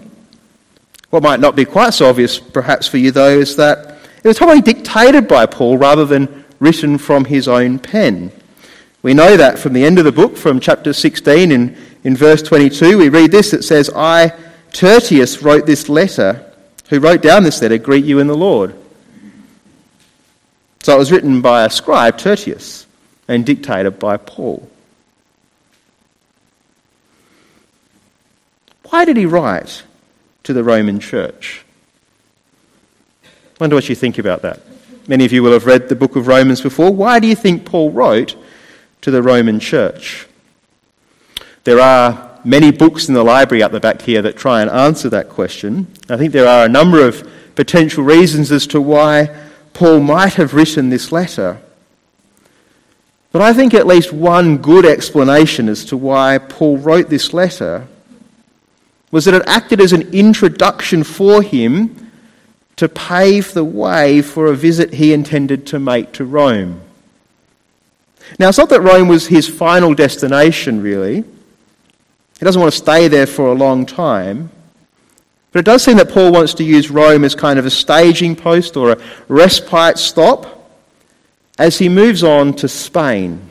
What 1.10 1.24
might 1.24 1.40
not 1.40 1.56
be 1.56 1.66
quite 1.66 1.94
so 1.94 2.08
obvious, 2.08 2.38
perhaps, 2.38 2.88
for 2.88 2.98
you, 2.98 3.12
though, 3.12 3.40
is 3.40 3.56
that 3.56 3.98
it 4.24 4.28
was 4.28 4.38
probably 4.38 4.62
dictated 4.62 5.28
by 5.28 5.46
Paul 5.46 5.78
rather 5.78 6.06
than 6.06 6.46
written 6.60 6.98
from 6.98 7.26
his 7.26 7.48
own 7.48 7.80
pen. 7.80 8.32
We 9.02 9.14
know 9.14 9.38
that 9.38 9.60
from 9.60 9.74
the 9.74 9.86
end 9.86 10.00
of 10.00 10.06
the 10.06 10.12
book, 10.12 10.38
from 10.38 10.60
chapter 10.60 10.94
16 10.94 11.52
in, 11.52 11.78
in 12.04 12.16
verse 12.16 12.42
22. 12.42 12.98
We 12.98 13.10
read 13.10 13.32
this 13.32 13.54
it 13.54 13.64
says, 13.64 13.90
I, 13.96 14.34
Tertius, 14.74 15.42
wrote 15.42 15.66
this 15.66 15.90
letter. 15.90 16.44
Who 16.90 17.00
wrote 17.00 17.22
down 17.22 17.44
this 17.44 17.62
letter, 17.62 17.78
greet 17.78 18.06
you 18.06 18.20
in 18.20 18.28
the 18.28 18.38
Lord. 18.38 18.76
So 20.84 20.96
it 20.96 21.00
was 21.00 21.12
written 21.12 21.42
by 21.42 21.66
a 21.66 21.70
scribe, 21.70 22.18
Tertius, 22.18 22.87
and 23.28 23.46
dictated 23.46 24.00
by 24.00 24.18
Paul. 24.18 24.70
Why 28.90 29.06
did 29.06 29.18
he 29.18 29.26
write 29.26 29.84
to 30.44 30.54
the 30.54 30.64
Roman 30.64 31.00
church? 31.00 31.66
I 33.24 33.28
wonder 33.60 33.76
what 33.76 33.90
you 33.90 33.96
think 33.96 34.18
about 34.18 34.44
that. 34.44 34.62
Many 35.08 35.26
of 35.26 35.34
you 35.34 35.44
will 35.44 35.54
have 35.54 35.66
read 35.66 35.90
the 35.90 35.96
book 35.96 36.16
of 36.16 36.28
Romans 36.28 36.62
before. 36.62 36.92
Why 36.92 37.20
do 37.20 37.28
you 37.28 37.36
think 37.36 37.66
Paul 37.66 37.92
wrote 37.92 38.36
to 39.02 39.12
the 39.12 39.22
Roman 39.22 39.60
church? 39.60 40.28
There 41.64 41.80
are 41.80 42.40
many 42.46 42.72
books 42.72 43.08
in 43.10 43.14
the 43.14 43.24
library 43.24 43.62
at 43.62 43.72
the 43.72 43.80
back 43.80 44.02
here 44.02 44.22
that 44.22 44.38
try 44.38 44.62
and 44.62 44.70
answer 44.70 45.10
that 45.10 45.28
question. 45.28 45.88
I 46.10 46.16
think 46.16 46.32
there 46.32 46.48
are 46.48 46.66
a 46.66 46.70
number 46.70 47.06
of 47.06 47.30
potential 47.56 48.04
reasons 48.04 48.52
as 48.52 48.68
to 48.68 48.80
why 48.80 49.36
Paul 49.74 50.00
might 50.00 50.36
have 50.36 50.54
written 50.54 50.90
this 50.90 51.12
letter. 51.12 51.60
But 53.38 53.44
I 53.44 53.54
think 53.54 53.76
at 53.76 53.86
least 53.86 54.12
one 54.12 54.58
good 54.58 54.84
explanation 54.84 55.70
as 55.70 55.86
to 55.86 55.96
why 55.96 56.40
Paul 56.40 56.80
wrote 56.80 57.08
this 57.08 57.36
letter 57.36 57.88
was 59.12 59.26
that 59.26 59.36
it 59.36 59.44
acted 59.46 59.80
as 59.80 59.94
an 59.94 60.12
introduction 60.12 61.04
for 61.04 61.44
him 61.44 62.10
to 62.78 62.90
pave 62.90 63.54
the 63.54 63.64
way 63.64 64.24
for 64.24 64.48
a 64.48 64.56
visit 64.56 64.96
he 64.96 65.14
intended 65.14 65.68
to 65.68 65.78
make 65.78 66.14
to 66.14 66.26
Rome. 66.26 66.82
Now, 68.40 68.50
it's 68.50 68.58
not 68.58 68.70
that 68.70 68.82
Rome 68.82 69.08
was 69.08 69.28
his 69.28 69.48
final 69.48 69.94
destination, 69.94 70.82
really. 70.82 71.18
He 71.18 72.44
doesn't 72.44 72.60
want 72.60 72.74
to 72.74 72.80
stay 72.80 73.08
there 73.08 73.28
for 73.28 73.50
a 73.50 73.54
long 73.54 73.86
time. 73.86 74.50
But 75.52 75.60
it 75.60 75.66
does 75.66 75.84
seem 75.84 75.98
that 75.98 76.10
Paul 76.10 76.32
wants 76.32 76.56
to 76.56 76.64
use 76.64 76.90
Rome 76.90 77.24
as 77.24 77.36
kind 77.36 77.60
of 77.60 77.68
a 77.68 77.70
staging 77.70 78.36
post 78.36 78.76
or 78.76 78.94
a 78.94 78.98
respite 79.28 80.00
stop 80.00 80.57
as 81.58 81.78
he 81.78 81.90
moves 81.90 82.24
on 82.24 82.54
to 82.54 82.68
Spain. 82.68 83.50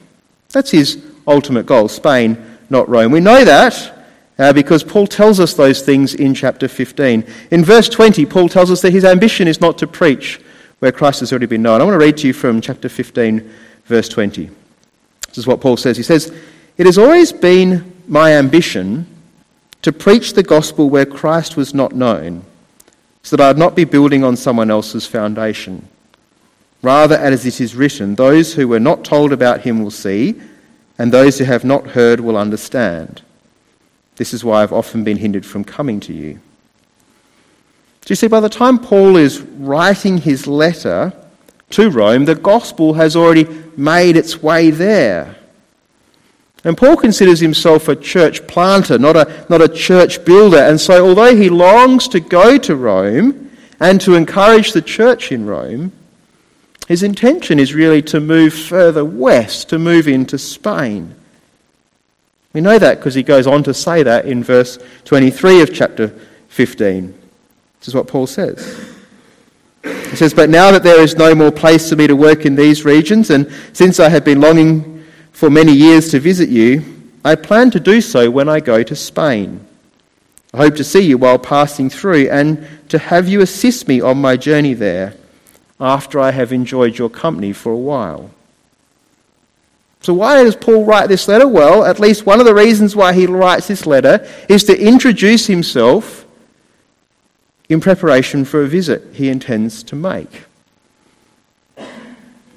That's 0.50 0.70
his 0.70 1.04
ultimate 1.26 1.66
goal 1.66 1.88
Spain, 1.88 2.36
not 2.70 2.88
Rome. 2.88 3.12
We 3.12 3.20
know 3.20 3.44
that 3.44 3.92
uh, 4.38 4.52
because 4.52 4.84
Paul 4.84 5.06
tells 5.06 5.40
us 5.40 5.54
those 5.54 5.82
things 5.82 6.14
in 6.14 6.34
chapter 6.34 6.68
15. 6.68 7.24
In 7.50 7.64
verse 7.64 7.88
20, 7.88 8.26
Paul 8.26 8.48
tells 8.48 8.70
us 8.70 8.82
that 8.82 8.92
his 8.92 9.04
ambition 9.04 9.48
is 9.48 9.60
not 9.60 9.78
to 9.78 9.86
preach 9.86 10.40
where 10.78 10.92
Christ 10.92 11.20
has 11.20 11.32
already 11.32 11.46
been 11.46 11.62
known. 11.62 11.80
I 11.80 11.84
want 11.84 11.94
to 11.94 12.04
read 12.04 12.18
to 12.18 12.26
you 12.26 12.32
from 12.32 12.60
chapter 12.60 12.88
15, 12.88 13.50
verse 13.86 14.08
20. 14.08 14.50
This 15.28 15.38
is 15.38 15.46
what 15.46 15.60
Paul 15.60 15.76
says. 15.76 15.96
He 15.96 16.02
says, 16.02 16.34
It 16.76 16.86
has 16.86 16.98
always 16.98 17.32
been 17.32 17.92
my 18.06 18.32
ambition 18.32 19.06
to 19.82 19.92
preach 19.92 20.34
the 20.34 20.42
gospel 20.42 20.90
where 20.90 21.06
Christ 21.06 21.56
was 21.56 21.72
not 21.72 21.94
known, 21.94 22.44
so 23.22 23.36
that 23.36 23.44
I 23.44 23.48
would 23.48 23.58
not 23.58 23.74
be 23.74 23.84
building 23.84 24.22
on 24.22 24.36
someone 24.36 24.70
else's 24.70 25.06
foundation. 25.06 25.88
Rather, 26.82 27.16
as 27.16 27.46
it 27.46 27.60
is 27.60 27.74
written, 27.74 28.14
those 28.14 28.54
who 28.54 28.68
were 28.68 28.80
not 28.80 29.04
told 29.04 29.32
about 29.32 29.62
him 29.62 29.82
will 29.82 29.90
see, 29.90 30.40
and 30.98 31.12
those 31.12 31.38
who 31.38 31.44
have 31.44 31.64
not 31.64 31.88
heard 31.88 32.20
will 32.20 32.36
understand. 32.36 33.22
This 34.16 34.32
is 34.32 34.44
why 34.44 34.62
I've 34.62 34.72
often 34.72 35.04
been 35.04 35.18
hindered 35.18 35.44
from 35.44 35.64
coming 35.64 36.00
to 36.00 36.12
you. 36.12 36.34
Do 36.34 38.12
you 38.12 38.16
see, 38.16 38.28
by 38.28 38.40
the 38.40 38.48
time 38.48 38.78
Paul 38.78 39.16
is 39.16 39.40
writing 39.40 40.18
his 40.18 40.46
letter 40.46 41.12
to 41.70 41.90
Rome, 41.90 42.24
the 42.24 42.34
gospel 42.34 42.94
has 42.94 43.16
already 43.16 43.46
made 43.76 44.16
its 44.16 44.42
way 44.42 44.70
there. 44.70 45.36
And 46.64 46.76
Paul 46.76 46.96
considers 46.96 47.40
himself 47.40 47.88
a 47.88 47.96
church 47.96 48.46
planter, 48.46 48.98
not 48.98 49.16
a, 49.16 49.46
not 49.48 49.60
a 49.60 49.68
church 49.68 50.24
builder. 50.24 50.58
And 50.58 50.80
so, 50.80 51.06
although 51.06 51.36
he 51.36 51.50
longs 51.50 52.08
to 52.08 52.20
go 52.20 52.58
to 52.58 52.76
Rome 52.76 53.50
and 53.80 54.00
to 54.00 54.14
encourage 54.14 54.72
the 54.72 54.82
church 54.82 55.30
in 55.30 55.46
Rome, 55.46 55.92
his 56.86 57.02
intention 57.02 57.58
is 57.58 57.74
really 57.74 58.00
to 58.02 58.20
move 58.20 58.54
further 58.54 59.04
west, 59.04 59.68
to 59.70 59.78
move 59.78 60.06
into 60.06 60.38
Spain. 60.38 61.14
We 62.52 62.60
know 62.60 62.78
that 62.78 62.98
because 62.98 63.14
he 63.14 63.22
goes 63.22 63.46
on 63.46 63.64
to 63.64 63.74
say 63.74 64.02
that 64.04 64.24
in 64.24 64.44
verse 64.44 64.78
23 65.04 65.62
of 65.62 65.74
chapter 65.74 66.08
15. 66.48 67.12
This 67.80 67.88
is 67.88 67.94
what 67.94 68.06
Paul 68.06 68.26
says. 68.26 68.94
He 69.82 70.16
says, 70.16 70.32
But 70.32 70.48
now 70.48 70.70
that 70.70 70.82
there 70.82 71.00
is 71.00 71.16
no 71.16 71.34
more 71.34 71.50
place 71.50 71.90
for 71.90 71.96
me 71.96 72.06
to 72.06 72.16
work 72.16 72.46
in 72.46 72.54
these 72.54 72.84
regions, 72.84 73.30
and 73.30 73.52
since 73.72 74.00
I 74.00 74.08
have 74.08 74.24
been 74.24 74.40
longing 74.40 75.04
for 75.32 75.50
many 75.50 75.72
years 75.72 76.08
to 76.10 76.20
visit 76.20 76.48
you, 76.48 76.82
I 77.24 77.34
plan 77.34 77.70
to 77.72 77.80
do 77.80 78.00
so 78.00 78.30
when 78.30 78.48
I 78.48 78.60
go 78.60 78.82
to 78.82 78.96
Spain. 78.96 79.66
I 80.54 80.58
hope 80.58 80.76
to 80.76 80.84
see 80.84 81.00
you 81.00 81.18
while 81.18 81.38
passing 81.38 81.90
through 81.90 82.30
and 82.30 82.66
to 82.88 82.98
have 82.98 83.28
you 83.28 83.42
assist 83.42 83.88
me 83.88 84.00
on 84.00 84.18
my 84.18 84.36
journey 84.36 84.72
there 84.72 85.14
after 85.80 86.18
I 86.18 86.30
have 86.30 86.52
enjoyed 86.52 86.98
your 86.98 87.10
company 87.10 87.52
for 87.52 87.72
a 87.72 87.76
while. 87.76 88.30
So, 90.00 90.14
why 90.14 90.42
does 90.42 90.56
Paul 90.56 90.84
write 90.84 91.08
this 91.08 91.26
letter? 91.26 91.48
Well, 91.48 91.84
at 91.84 91.98
least 91.98 92.26
one 92.26 92.38
of 92.38 92.46
the 92.46 92.54
reasons 92.54 92.94
why 92.94 93.12
he 93.12 93.26
writes 93.26 93.66
this 93.66 93.86
letter 93.86 94.26
is 94.48 94.64
to 94.64 94.80
introduce 94.80 95.46
himself 95.46 96.24
in 97.68 97.80
preparation 97.80 98.44
for 98.44 98.62
a 98.62 98.68
visit 98.68 99.14
he 99.14 99.28
intends 99.28 99.82
to 99.84 99.96
make. 99.96 100.44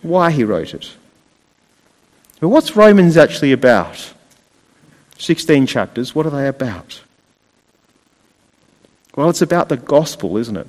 Why 0.02 0.32
he 0.32 0.44
wrote 0.44 0.74
it. 0.74 0.96
But 2.40 2.50
what's 2.50 2.76
Romans 2.76 3.18
actually 3.18 3.52
about? 3.52 4.14
16 5.18 5.66
chapters, 5.66 6.16
what 6.16 6.26
are 6.26 6.30
they 6.30 6.48
about? 6.48 7.02
Well, 9.16 9.30
it's 9.30 9.42
about 9.42 9.68
the 9.68 9.76
gospel, 9.76 10.38
isn't 10.38 10.56
it? 10.56 10.68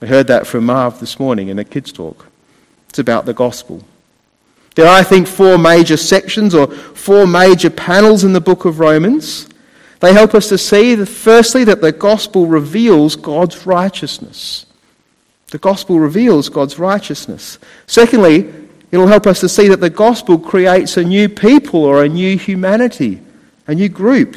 We 0.00 0.08
heard 0.08 0.26
that 0.26 0.46
from 0.46 0.66
Marv 0.66 1.00
this 1.00 1.18
morning 1.18 1.48
in 1.48 1.56
the 1.56 1.64
kids' 1.64 1.92
talk. 1.92 2.26
It's 2.88 2.98
about 2.98 3.24
the 3.24 3.34
gospel. 3.34 3.82
There 4.74 4.86
are, 4.86 4.98
I 4.98 5.02
think, 5.02 5.26
four 5.26 5.56
major 5.56 5.96
sections 5.96 6.54
or 6.54 6.66
four 6.66 7.26
major 7.26 7.70
panels 7.70 8.24
in 8.24 8.34
the 8.34 8.40
book 8.40 8.66
of 8.66 8.78
Romans. 8.78 9.48
They 10.00 10.12
help 10.12 10.34
us 10.34 10.50
to 10.50 10.58
see, 10.58 10.94
that, 10.94 11.06
firstly, 11.06 11.64
that 11.64 11.80
the 11.80 11.92
gospel 11.92 12.46
reveals 12.46 13.16
God's 13.16 13.66
righteousness. 13.66 14.66
The 15.50 15.58
gospel 15.58 15.98
reveals 15.98 16.50
God's 16.50 16.78
righteousness. 16.78 17.58
Secondly, 17.86 18.52
it'll 18.90 19.06
help 19.06 19.26
us 19.26 19.40
to 19.40 19.48
see 19.48 19.68
that 19.68 19.80
the 19.80 19.88
gospel 19.88 20.38
creates 20.38 20.98
a 20.98 21.04
new 21.04 21.30
people 21.30 21.82
or 21.82 22.04
a 22.04 22.08
new 22.08 22.36
humanity, 22.36 23.22
a 23.66 23.74
new 23.74 23.88
group. 23.88 24.36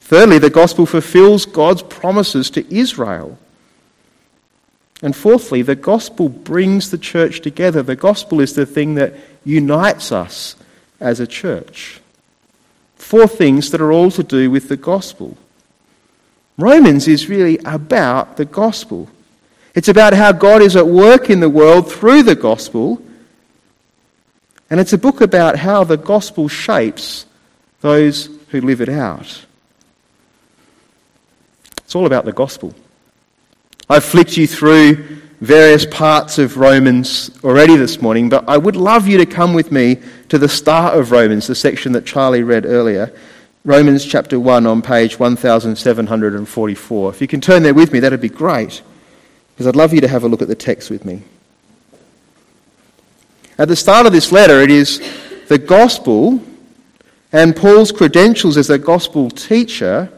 Thirdly, 0.00 0.38
the 0.38 0.50
gospel 0.50 0.86
fulfills 0.86 1.46
God's 1.46 1.82
promises 1.82 2.50
to 2.50 2.74
Israel. 2.74 3.38
And 5.02 5.16
fourthly, 5.16 5.62
the 5.62 5.74
gospel 5.74 6.28
brings 6.28 6.90
the 6.90 6.98
church 6.98 7.40
together. 7.40 7.82
The 7.82 7.96
gospel 7.96 8.40
is 8.40 8.54
the 8.54 8.64
thing 8.64 8.94
that 8.94 9.14
unites 9.44 10.12
us 10.12 10.54
as 11.00 11.18
a 11.18 11.26
church. 11.26 12.00
Four 12.94 13.26
things 13.26 13.72
that 13.72 13.80
are 13.80 13.90
all 13.90 14.12
to 14.12 14.22
do 14.22 14.48
with 14.48 14.68
the 14.68 14.76
gospel. 14.76 15.36
Romans 16.56 17.08
is 17.08 17.28
really 17.28 17.58
about 17.64 18.36
the 18.36 18.44
gospel. 18.44 19.08
It's 19.74 19.88
about 19.88 20.14
how 20.14 20.30
God 20.30 20.62
is 20.62 20.76
at 20.76 20.86
work 20.86 21.28
in 21.28 21.40
the 21.40 21.48
world 21.48 21.90
through 21.90 22.22
the 22.22 22.36
gospel. 22.36 23.02
And 24.70 24.78
it's 24.78 24.92
a 24.92 24.98
book 24.98 25.20
about 25.20 25.56
how 25.56 25.82
the 25.82 25.96
gospel 25.96 26.46
shapes 26.46 27.26
those 27.80 28.28
who 28.50 28.60
live 28.60 28.80
it 28.80 28.88
out. 28.88 29.44
It's 31.78 31.96
all 31.96 32.06
about 32.06 32.24
the 32.24 32.32
gospel. 32.32 32.72
I've 33.92 34.04
flicked 34.04 34.38
you 34.38 34.46
through 34.46 35.04
various 35.42 35.84
parts 35.84 36.38
of 36.38 36.56
Romans 36.56 37.30
already 37.44 37.76
this 37.76 38.00
morning, 38.00 38.30
but 38.30 38.48
I 38.48 38.56
would 38.56 38.74
love 38.74 39.06
you 39.06 39.18
to 39.18 39.26
come 39.26 39.52
with 39.52 39.70
me 39.70 39.98
to 40.30 40.38
the 40.38 40.48
start 40.48 40.98
of 40.98 41.10
Romans, 41.10 41.46
the 41.46 41.54
section 41.54 41.92
that 41.92 42.06
Charlie 42.06 42.42
read 42.42 42.64
earlier. 42.64 43.12
Romans 43.66 44.06
chapter 44.06 44.40
1 44.40 44.66
on 44.66 44.80
page 44.80 45.18
1744. 45.18 47.10
If 47.10 47.20
you 47.20 47.28
can 47.28 47.42
turn 47.42 47.62
there 47.62 47.74
with 47.74 47.92
me, 47.92 48.00
that'd 48.00 48.18
be 48.18 48.30
great, 48.30 48.80
because 49.52 49.66
I'd 49.66 49.76
love 49.76 49.92
you 49.92 50.00
to 50.00 50.08
have 50.08 50.24
a 50.24 50.28
look 50.28 50.40
at 50.40 50.48
the 50.48 50.54
text 50.54 50.88
with 50.88 51.04
me. 51.04 51.20
At 53.58 53.68
the 53.68 53.76
start 53.76 54.06
of 54.06 54.12
this 54.12 54.32
letter, 54.32 54.62
it 54.62 54.70
is 54.70 55.02
the 55.48 55.58
gospel 55.58 56.42
and 57.30 57.54
Paul's 57.54 57.92
credentials 57.92 58.56
as 58.56 58.70
a 58.70 58.78
gospel 58.78 59.28
teacher 59.28 60.10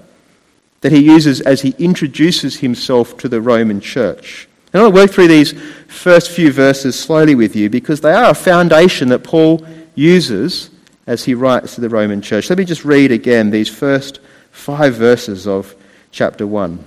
that 0.85 0.93
he 0.93 1.03
uses 1.03 1.41
as 1.41 1.63
he 1.63 1.75
introduces 1.79 2.59
himself 2.59 3.17
to 3.17 3.27
the 3.27 3.41
Roman 3.41 3.81
church. 3.81 4.47
And 4.71 4.83
I 4.83 4.85
want 4.85 4.95
to 4.95 5.01
work 5.01 5.11
through 5.13 5.29
these 5.29 5.55
first 5.89 6.31
few 6.31 6.53
verses 6.53 6.95
slowly 6.95 7.35
with 7.35 7.57
you 7.57 7.71
because 7.71 8.03
they 8.03 8.13
are 8.13 8.33
a 8.33 8.35
foundation 8.35 9.09
that 9.09 9.25
Paul 9.25 9.67
uses 9.95 10.69
as 11.07 11.25
he 11.25 11.33
writes 11.33 11.77
to 11.77 11.81
the 11.81 11.89
Roman 11.89 12.21
church. 12.21 12.51
Let 12.51 12.59
me 12.59 12.67
just 12.67 12.85
read 12.85 13.13
again 13.13 13.49
these 13.49 13.71
first 13.71 14.21
five 14.51 14.93
verses 14.97 15.47
of 15.47 15.75
chapter 16.11 16.47
1. 16.47 16.85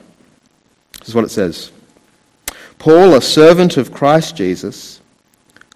This 1.00 1.10
is 1.10 1.16
what 1.16 1.26
it 1.26 1.30
says 1.30 1.72
Paul, 2.78 3.16
a 3.16 3.22
servant 3.22 3.78
of 3.78 3.92
Christ 3.92 4.36
Jesus, 4.36 5.02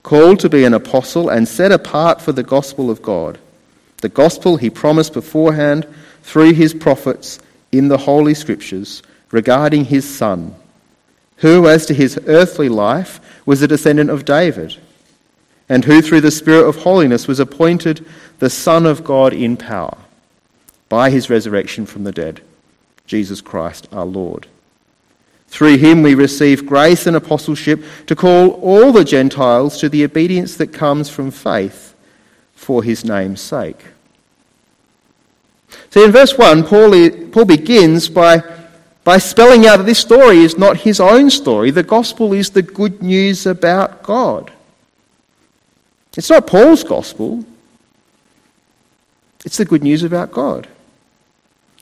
called 0.04 0.40
to 0.42 0.50
be 0.50 0.64
an 0.64 0.76
apostle 0.76 1.30
and 1.30 1.48
set 1.48 1.72
apart 1.72 2.22
for 2.22 2.34
the 2.34 2.44
gospel 2.44 2.92
of 2.92 3.02
God, 3.02 3.40
the 3.98 4.10
gospel 4.10 4.58
he 4.58 4.70
promised 4.70 5.14
beforehand 5.14 5.88
through 6.22 6.54
his 6.54 6.76
prophets 6.76 7.40
in 7.72 7.88
the 7.88 7.98
Holy 7.98 8.34
Scriptures 8.34 9.02
regarding 9.32 9.86
his 9.86 10.08
Son, 10.08 10.56
who, 11.38 11.68
as 11.68 11.86
to 11.86 11.94
his 11.94 12.20
earthly 12.28 12.70
life, 12.70 13.20
was 13.46 13.62
a 13.62 13.68
descendant 13.68 14.10
of 14.10 14.26
David, 14.26 14.78
and 15.70 15.86
who, 15.86 16.02
through 16.02 16.22
the 16.22 16.32
Spirit 16.32 16.68
of 16.68 16.78
holiness, 16.78 17.28
was 17.28 17.40
appointed 17.40 18.06
the 18.40 18.50
Son 18.50 18.86
of 18.86 19.04
God 19.04 19.34
in 19.34 19.58
power 19.58 19.98
by 20.90 21.10
his 21.10 21.30
resurrection 21.30 21.86
from 21.86 22.04
the 22.04 22.12
dead, 22.12 22.42
Jesus 23.08 23.40
Christ 23.40 23.88
our 23.92 24.06
Lord. 24.06 24.48
Through 25.48 25.78
him 25.78 26.02
we 26.02 26.16
receive 26.16 26.66
grace 26.66 27.08
and 27.08 27.16
apostleship 27.16 27.84
to 28.08 28.16
call 28.16 28.52
all 28.62 28.92
the 28.92 29.04
Gentiles 29.04 29.78
to 29.80 29.90
the 29.90 30.04
obedience 30.06 30.56
that 30.58 30.74
comes 30.74 31.10
from 31.10 31.30
faith 31.30 31.94
for 32.56 32.84
his 32.84 33.04
name's 33.04 33.42
sake. 33.42 33.84
See, 35.92 36.04
in 36.04 36.12
verse 36.12 36.38
1, 36.38 36.64
Paul, 36.64 37.10
Paul 37.32 37.46
begins 37.46 38.08
by, 38.08 38.44
by 39.04 39.18
spelling 39.18 39.66
out 39.66 39.78
that 39.78 39.86
this 39.86 40.00
story 40.00 40.40
is 40.40 40.58
not 40.58 40.78
his 40.78 41.00
own 41.00 41.30
story. 41.30 41.70
The 41.70 41.84
gospel 41.84 42.34
is 42.34 42.50
the 42.50 42.62
good 42.62 43.02
news 43.02 43.46
about 43.46 44.02
God. 44.02 44.52
It's 46.18 46.30
not 46.30 46.48
Paul's 46.48 46.84
gospel, 46.84 47.46
it's 49.46 49.58
the 49.58 49.66
good 49.66 49.84
news 49.84 50.04
about 50.04 50.32
God. 50.32 50.68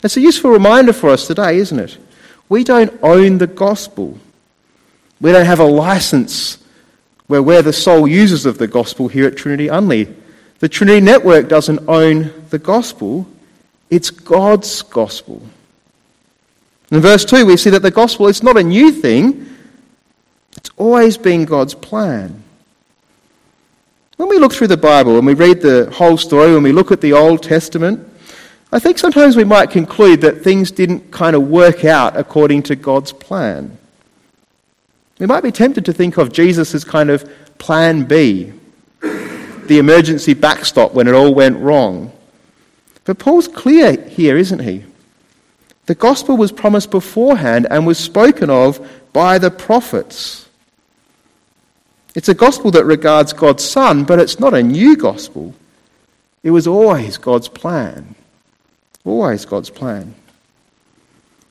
It's 0.03 0.17
a 0.17 0.21
useful 0.21 0.51
reminder 0.51 0.93
for 0.93 1.09
us 1.09 1.27
today, 1.27 1.57
isn't 1.57 1.79
it? 1.79 1.97
We 2.47 2.63
don't 2.63 2.97
own 3.03 3.37
the 3.37 3.47
gospel. 3.47 4.17
We 5.19 5.31
don't 5.31 5.45
have 5.45 5.59
a 5.59 5.65
license 5.65 6.57
where 7.27 7.43
we're 7.43 7.61
the 7.61 7.73
sole 7.73 8.07
users 8.07 8.45
of 8.45 8.57
the 8.57 8.67
gospel 8.67 9.07
here 9.07 9.27
at 9.27 9.35
Trinity 9.35 9.67
Unley. 9.67 10.15
The 10.59 10.69
Trinity 10.69 11.01
Network 11.01 11.49
doesn't 11.49 11.87
own 11.87 12.33
the 12.49 12.59
gospel. 12.59 13.27
It's 13.89 14.09
God's 14.09 14.81
gospel. 14.83 15.41
In 16.91 17.01
verse 17.01 17.25
2, 17.25 17.45
we 17.45 17.57
see 17.57 17.69
that 17.69 17.81
the 17.81 17.91
gospel 17.91 18.27
is 18.27 18.43
not 18.43 18.57
a 18.57 18.63
new 18.63 18.91
thing, 18.91 19.47
it's 20.57 20.71
always 20.77 21.17
been 21.17 21.45
God's 21.45 21.73
plan. 21.75 22.43
When 24.17 24.27
we 24.27 24.37
look 24.37 24.51
through 24.51 24.67
the 24.67 24.77
Bible 24.77 25.17
and 25.17 25.25
we 25.25 25.33
read 25.33 25.61
the 25.61 25.89
whole 25.93 26.17
story, 26.17 26.53
when 26.53 26.63
we 26.63 26.71
look 26.71 26.91
at 26.91 26.99
the 26.99 27.13
Old 27.13 27.41
Testament, 27.41 28.05
I 28.71 28.79
think 28.79 28.97
sometimes 28.97 29.35
we 29.35 29.43
might 29.43 29.71
conclude 29.71 30.21
that 30.21 30.43
things 30.43 30.71
didn't 30.71 31.11
kind 31.11 31.35
of 31.35 31.47
work 31.47 31.85
out 31.85 32.17
according 32.17 32.63
to 32.63 32.75
God's 32.75 33.11
plan. 33.11 33.77
We 35.19 35.25
might 35.25 35.41
be 35.41 35.51
tempted 35.51 35.85
to 35.85 35.93
think 35.93 36.17
of 36.17 36.31
Jesus 36.31 36.75
as 36.75 36.83
kind 36.83 37.09
of 37.09 37.29
plan 37.57 38.03
B, 38.03 38.51
the 39.01 39.79
emergency 39.79 40.33
backstop 40.33 40.93
when 40.93 41.07
it 41.07 41.13
all 41.13 41.33
went 41.33 41.57
wrong. 41.57 42.11
But 43.09 43.17
Paul's 43.17 43.47
clear 43.47 43.93
here, 43.93 44.37
isn't 44.37 44.59
he? 44.59 44.83
The 45.87 45.95
gospel 45.95 46.37
was 46.37 46.51
promised 46.51 46.91
beforehand 46.91 47.65
and 47.71 47.87
was 47.87 47.97
spoken 47.97 48.51
of 48.51 48.87
by 49.13 49.39
the 49.39 49.49
prophets. 49.49 50.47
It's 52.13 52.29
a 52.29 52.35
gospel 52.35 52.69
that 52.69 52.85
regards 52.85 53.33
God's 53.33 53.63
Son, 53.63 54.03
but 54.03 54.19
it's 54.19 54.39
not 54.39 54.53
a 54.53 54.61
new 54.61 54.95
gospel. 54.95 55.55
It 56.43 56.51
was 56.51 56.67
always 56.67 57.17
God's 57.17 57.47
plan. 57.47 58.13
Always 59.03 59.43
God's 59.43 59.71
plan. 59.71 60.13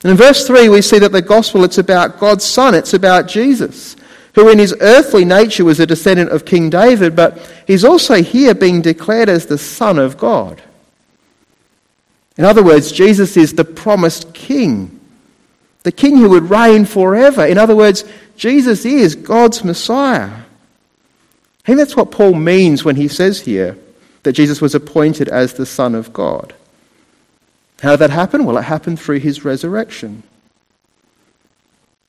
And 0.04 0.12
in 0.12 0.16
verse 0.16 0.46
3, 0.46 0.68
we 0.68 0.80
see 0.80 1.00
that 1.00 1.10
the 1.10 1.22
gospel, 1.22 1.64
it's 1.64 1.78
about 1.78 2.20
God's 2.20 2.44
Son. 2.44 2.72
It's 2.72 2.94
about 2.94 3.26
Jesus, 3.26 3.96
who 4.36 4.48
in 4.48 4.60
his 4.60 4.76
earthly 4.80 5.24
nature 5.24 5.64
was 5.64 5.80
a 5.80 5.86
descendant 5.86 6.30
of 6.30 6.44
King 6.44 6.70
David, 6.70 7.16
but 7.16 7.52
he's 7.66 7.84
also 7.84 8.22
here 8.22 8.54
being 8.54 8.80
declared 8.80 9.28
as 9.28 9.46
the 9.46 9.58
Son 9.58 9.98
of 9.98 10.16
God. 10.18 10.62
In 12.38 12.44
other 12.44 12.62
words, 12.62 12.92
Jesus 12.92 13.36
is 13.36 13.52
the 13.52 13.64
promised 13.64 14.32
king, 14.32 14.98
the 15.82 15.92
king 15.92 16.16
who 16.16 16.30
would 16.30 16.48
reign 16.48 16.84
forever. 16.86 17.44
In 17.44 17.58
other 17.58 17.76
words, 17.76 18.04
Jesus 18.36 18.84
is 18.86 19.14
God's 19.14 19.64
Messiah. 19.64 20.30
I 20.30 21.66
think 21.66 21.78
that's 21.78 21.96
what 21.96 22.10
Paul 22.10 22.34
means 22.34 22.84
when 22.84 22.96
he 22.96 23.08
says 23.08 23.42
here 23.42 23.76
that 24.22 24.32
Jesus 24.32 24.60
was 24.60 24.74
appointed 24.74 25.28
as 25.28 25.54
the 25.54 25.66
Son 25.66 25.94
of 25.94 26.12
God. 26.12 26.54
How 27.82 27.90
did 27.90 28.00
that 28.00 28.10
happen? 28.10 28.44
Well, 28.44 28.56
it 28.56 28.62
happened 28.62 28.98
through 28.98 29.18
his 29.18 29.44
resurrection. 29.44 30.22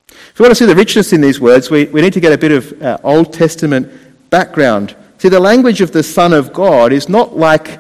If 0.08 0.40
we 0.40 0.44
want 0.44 0.52
to 0.52 0.56
see 0.56 0.66
the 0.66 0.76
richness 0.76 1.12
in 1.12 1.22
these 1.22 1.40
words, 1.40 1.70
we, 1.70 1.86
we 1.86 2.02
need 2.02 2.14
to 2.14 2.20
get 2.20 2.32
a 2.32 2.38
bit 2.38 2.52
of 2.52 2.82
uh, 2.82 2.98
Old 3.04 3.34
Testament 3.34 3.92
background 4.30 4.96
See, 5.20 5.28
the 5.28 5.42
language 5.42 5.82
of 5.82 5.92
the 5.92 6.02
Son 6.02 6.32
of 6.32 6.54
God 6.54 6.94
is 6.94 7.10
not 7.10 7.36
like, 7.36 7.80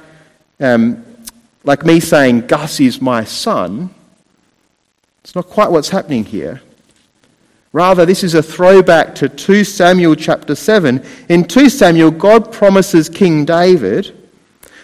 um, 0.59 1.05
like 1.63 1.85
me 1.85 1.99
saying, 1.99 2.47
Gus 2.47 2.79
is 2.79 3.01
my 3.01 3.23
son. 3.23 3.93
It's 5.23 5.35
not 5.35 5.47
quite 5.47 5.71
what's 5.71 5.89
happening 5.89 6.23
here. 6.23 6.61
Rather, 7.71 8.05
this 8.05 8.23
is 8.23 8.33
a 8.33 8.41
throwback 8.41 9.13
to 9.15 9.29
2 9.29 9.63
Samuel 9.63 10.15
chapter 10.15 10.55
7. 10.55 11.05
In 11.27 11.43
2 11.43 11.69
Samuel, 11.69 12.11
God 12.11 12.51
promises 12.51 13.09
King 13.09 13.45
David 13.45 14.15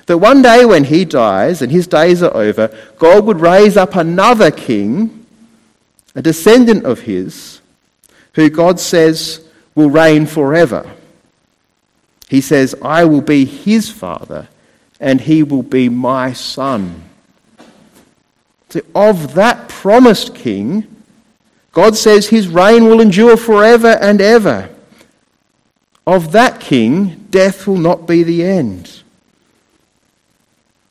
that 0.06 0.20
one 0.20 0.44
day 0.44 0.66
when 0.66 0.84
he 0.84 1.04
dies 1.04 1.62
and 1.64 1.72
his 1.72 1.88
days 1.88 2.22
are 2.22 2.36
over, 2.36 2.76
God 3.00 3.26
would 3.26 3.42
raise 3.42 3.76
up 3.76 3.96
another 3.96 4.52
king, 4.52 5.26
a 6.14 6.22
descendant 6.22 6.86
of 6.86 7.02
his, 7.02 7.60
who 8.34 8.50
God 8.50 8.80
says 8.80 9.44
will 9.74 9.90
reign 9.90 10.28
forever. 10.28 10.92
He 12.30 12.42
says, 12.42 12.76
I 12.84 13.06
will 13.06 13.22
be 13.22 13.46
his 13.46 13.90
father 13.90 14.48
and 15.06 15.22
he 15.22 15.44
will 15.44 15.62
be 15.62 15.88
my 15.88 16.34
son. 16.34 17.04
So 18.70 18.82
of 18.96 19.36
that 19.36 19.70
promised 19.70 20.34
king, 20.34 20.88
God 21.74 21.96
says 21.96 22.28
his 22.28 22.48
reign 22.48 22.86
will 22.86 23.00
endure 23.00 23.38
forever 23.38 24.00
and 24.02 24.20
ever. 24.20 24.68
Of 26.08 26.32
that 26.32 26.60
king, 26.60 27.28
death 27.30 27.68
will 27.68 27.78
not 27.78 28.08
be 28.08 28.24
the 28.24 28.44
end. 28.44 29.04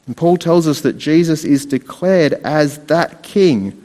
And 0.07 0.17
Paul 0.17 0.37
tells 0.37 0.69
us 0.69 0.81
that 0.83 0.97
Jesus 0.97 1.45
is 1.45 1.67
declared 1.67 2.35
as 2.45 2.79
that 2.87 3.25
king, 3.25 3.85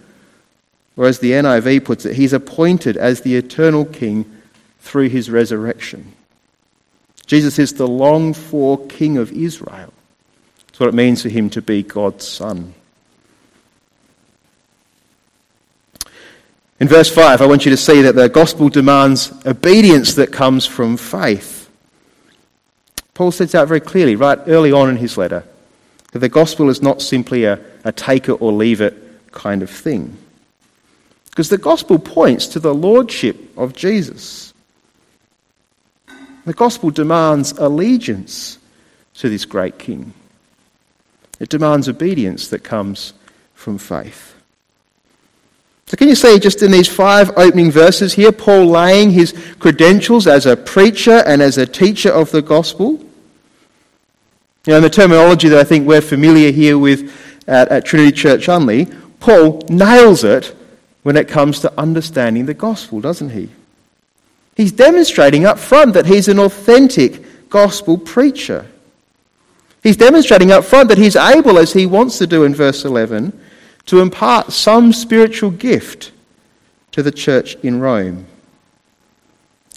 or 0.96 1.08
as 1.08 1.18
the 1.18 1.32
NIV 1.32 1.86
puts 1.86 2.06
it, 2.06 2.18
he's 2.18 2.34
appointed 2.34 2.98
as 2.98 3.22
the 3.22 3.36
eternal 3.36 3.84
king 3.84 4.32
through 4.80 5.10
his 5.10 5.32
resurrection. 5.32 6.14
Jesus 7.26 7.58
is 7.58 7.74
the 7.74 7.88
longed 7.88 8.38
for 8.38 8.86
king 8.86 9.18
of 9.18 9.32
Israel. 9.32 9.92
What 10.80 10.88
it 10.88 10.96
means 10.96 11.24
for 11.24 11.30
him 11.30 11.50
to 11.50 11.62
be 11.62 11.84
God's 11.84 12.26
son. 12.26 12.74
In 16.80 16.88
verse 16.88 17.14
5, 17.14 17.42
I 17.42 17.46
want 17.46 17.66
you 17.66 17.72
to 17.72 17.78
see 17.78 18.02
that 18.04 18.16
the 18.16 18.30
gospel 18.30 18.70
demands 18.70 19.34
obedience 19.46 20.14
that 20.14 20.32
comes 20.32 20.66
from 20.66 20.96
faith. 20.96 21.70
Paul 23.14 23.34
sets 23.34 23.54
out 23.54 23.68
very 23.68 23.82
clearly, 23.82 24.16
right 24.16 24.40
early 24.48 24.72
on 24.72 24.90
in 24.90 24.96
his 24.96 25.18
letter, 25.18 25.44
that 26.14 26.20
the 26.20 26.30
gospel 26.30 26.70
is 26.70 26.82
not 26.82 27.02
simply 27.02 27.44
a, 27.44 27.60
a 27.84 27.92
take 27.92 28.30
it 28.30 28.42
or 28.42 28.54
leave 28.54 28.80
it 28.80 28.96
kind 29.32 29.62
of 29.62 29.70
thing. 29.70 30.18
Because 31.30 31.50
the 31.50 31.58
gospel 31.58 32.00
points 32.00 32.48
to 32.48 32.60
the 32.62 32.74
lordship 32.74 33.36
of 33.58 33.76
Jesus. 33.76 34.54
The 36.46 36.54
gospel 36.54 36.90
demands 36.90 37.52
allegiance 37.52 38.58
to 39.16 39.28
this 39.28 39.44
great 39.44 39.78
king. 39.78 40.14
It 41.40 41.50
demands 41.50 41.88
obedience 41.88 42.48
that 42.50 42.64
comes 42.64 43.14
from 43.54 43.78
faith. 43.78 44.36
So, 45.88 45.98
can 45.98 46.08
you 46.08 46.16
see 46.16 46.38
just 46.38 46.62
in 46.62 46.72
these 46.72 46.88
five 46.88 47.32
opening 47.36 47.72
verses 47.72 48.14
here, 48.14 48.32
Paul 48.32 48.68
laying 48.68 49.10
his 49.10 49.34
credentials 49.58 50.28
as 50.28 50.46
a 50.46 50.56
preacher 50.56 51.24
and 51.26 51.42
as 51.42 51.58
a 51.58 51.66
teacher 51.66 52.12
of 52.12 52.30
the 52.30 52.44
gospel? 52.44 53.04
You 54.66 54.74
know, 54.74 54.78
in 54.78 54.84
the 54.84 54.90
terminology 54.90 55.50
that 55.50 55.60
I 55.60 55.64
think 55.64 55.88
we're 55.88 56.02
familiar 56.02 56.52
here 56.52 56.78
with 56.78 57.12
at, 57.48 57.70
at 57.70 57.86
Trinity 57.86 58.12
Church 58.12 58.46
Unley, 58.48 58.96
Paul 59.20 59.64
nails 59.70 60.24
it 60.24 60.56
when 61.02 61.18
it 61.18 61.28
comes 61.28 61.60
to 61.62 61.74
understanding 61.80 62.46
the 62.46 62.54
gospel, 62.54 63.02
doesn't 63.02 63.32
he? 63.32 63.50
He's 64.56 64.72
demonstrating 64.72 65.46
up 65.46 65.58
front 65.58 65.94
that 65.94 66.06
he's 66.06 66.28
an 66.28 66.38
authentic 66.38 67.50
gospel 67.50 67.98
preacher. 67.98 68.68
He's 69.82 69.98
demonstrating 69.98 70.52
up 70.52 70.66
front 70.66 70.90
that 70.90 70.98
he's 70.98 71.16
able, 71.16 71.58
as 71.58 71.74
he 71.74 71.86
wants 71.86 72.18
to 72.18 72.28
do 72.28 72.44
in 72.44 72.54
verse 72.54 72.84
11, 72.84 73.40
to 73.86 74.02
impart 74.02 74.52
some 74.52 74.92
spiritual 74.92 75.52
gift 75.52 76.12
to 76.92 77.02
the 77.02 77.12
church 77.12 77.56
in 77.56 77.80
Rome. 77.80 78.26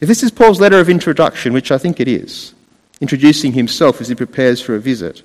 If 0.01 0.09
this 0.09 0.25
is 0.25 0.33
Paul's 0.33 0.61
letter 0.61 0.81
of 0.81 0.91
introduction, 0.91 1.53
which 1.53 1.71
I 1.71 1.79
think 1.79 2.01
it 2.01 2.09
is, 2.09 2.55
introducing 3.01 3.53
himself 3.53 4.01
as 4.01 4.09
he 4.09 4.15
prepares 4.15 4.61
for 4.61 4.75
a 4.75 4.81
visit, 4.81 5.23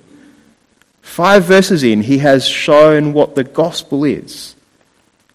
five 1.02 1.44
verses 1.44 1.82
in, 1.82 2.02
he 2.02 2.18
has 2.18 2.46
shown 2.46 3.12
what 3.12 3.34
the 3.34 3.44
gospel 3.44 4.04
is, 4.04 4.54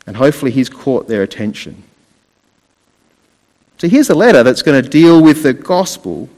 and 0.07 0.15
hopefully 0.15 0.51
he's 0.51 0.69
caught 0.69 1.07
their 1.09 1.23
attention. 1.23 1.83
So 3.79 3.89
here's 3.89 4.09
a 4.09 4.15
letter 4.15 4.43
that's 4.43 4.61
going 4.61 4.81
to 4.81 4.89
deal 4.89 5.21
with 5.21 5.43
the 5.43 5.53
gospel, 5.53 6.29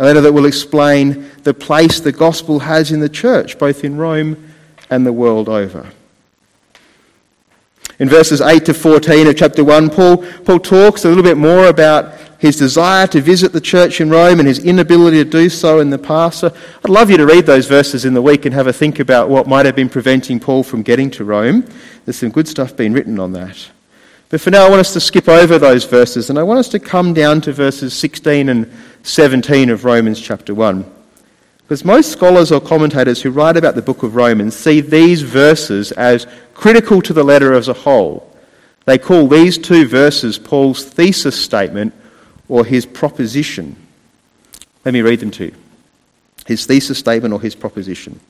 a 0.00 0.04
letter 0.04 0.22
that 0.22 0.32
will 0.32 0.46
explain 0.46 1.30
the 1.42 1.52
place 1.52 2.00
the 2.00 2.10
gospel 2.10 2.60
has 2.60 2.90
in 2.90 3.00
the 3.00 3.08
church, 3.08 3.58
both 3.58 3.84
in 3.84 3.98
Rome 3.98 4.50
and 4.88 5.04
the 5.04 5.12
world 5.12 5.46
over. 5.46 5.86
In 7.98 8.08
verses 8.08 8.40
8 8.40 8.64
to 8.64 8.72
14 8.72 9.26
of 9.26 9.36
chapter 9.36 9.62
1, 9.62 9.90
Paul, 9.90 10.16
Paul 10.16 10.58
talks 10.58 11.04
a 11.04 11.08
little 11.08 11.22
bit 11.22 11.36
more 11.36 11.66
about 11.66 12.14
his 12.38 12.56
desire 12.56 13.06
to 13.08 13.20
visit 13.20 13.52
the 13.52 13.60
church 13.60 14.00
in 14.00 14.08
Rome 14.08 14.38
and 14.38 14.48
his 14.48 14.64
inability 14.64 15.22
to 15.22 15.28
do 15.28 15.50
so 15.50 15.80
in 15.80 15.90
the 15.90 15.98
past. 15.98 16.40
So 16.40 16.46
I'd 16.82 16.88
love 16.88 17.10
you 17.10 17.18
to 17.18 17.26
read 17.26 17.44
those 17.44 17.66
verses 17.66 18.06
in 18.06 18.14
the 18.14 18.22
week 18.22 18.46
and 18.46 18.54
have 18.54 18.68
a 18.68 18.72
think 18.72 19.00
about 19.00 19.28
what 19.28 19.46
might 19.46 19.66
have 19.66 19.76
been 19.76 19.90
preventing 19.90 20.40
Paul 20.40 20.62
from 20.62 20.82
getting 20.82 21.10
to 21.10 21.24
Rome. 21.24 21.68
There's 22.06 22.16
some 22.16 22.30
good 22.30 22.48
stuff 22.48 22.74
being 22.74 22.94
written 22.94 23.20
on 23.20 23.32
that. 23.32 23.68
But 24.30 24.40
for 24.40 24.50
now, 24.50 24.64
I 24.64 24.70
want 24.70 24.80
us 24.80 24.92
to 24.92 25.00
skip 25.00 25.28
over 25.28 25.58
those 25.58 25.84
verses 25.84 26.30
and 26.30 26.38
I 26.38 26.44
want 26.44 26.60
us 26.60 26.68
to 26.68 26.78
come 26.78 27.12
down 27.12 27.40
to 27.42 27.52
verses 27.52 27.92
16 27.94 28.48
and 28.48 28.72
17 29.02 29.70
of 29.70 29.84
Romans 29.84 30.20
chapter 30.20 30.54
1. 30.54 30.88
Because 31.58 31.84
most 31.84 32.12
scholars 32.12 32.52
or 32.52 32.60
commentators 32.60 33.20
who 33.20 33.32
write 33.32 33.56
about 33.56 33.74
the 33.74 33.82
book 33.82 34.04
of 34.04 34.14
Romans 34.14 34.56
see 34.56 34.80
these 34.80 35.22
verses 35.22 35.90
as 35.92 36.28
critical 36.54 37.02
to 37.02 37.12
the 37.12 37.24
letter 37.24 37.54
as 37.54 37.66
a 37.66 37.72
whole. 37.72 38.32
They 38.84 38.98
call 38.98 39.26
these 39.26 39.58
two 39.58 39.86
verses 39.86 40.38
Paul's 40.38 40.84
thesis 40.84 41.40
statement 41.40 41.92
or 42.48 42.64
his 42.64 42.86
proposition. 42.86 43.74
Let 44.84 44.94
me 44.94 45.02
read 45.02 45.20
them 45.20 45.32
to 45.32 45.46
you. 45.46 45.54
His 46.46 46.66
thesis 46.66 46.98
statement 46.98 47.34
or 47.34 47.40
his 47.40 47.56
proposition. 47.56 48.20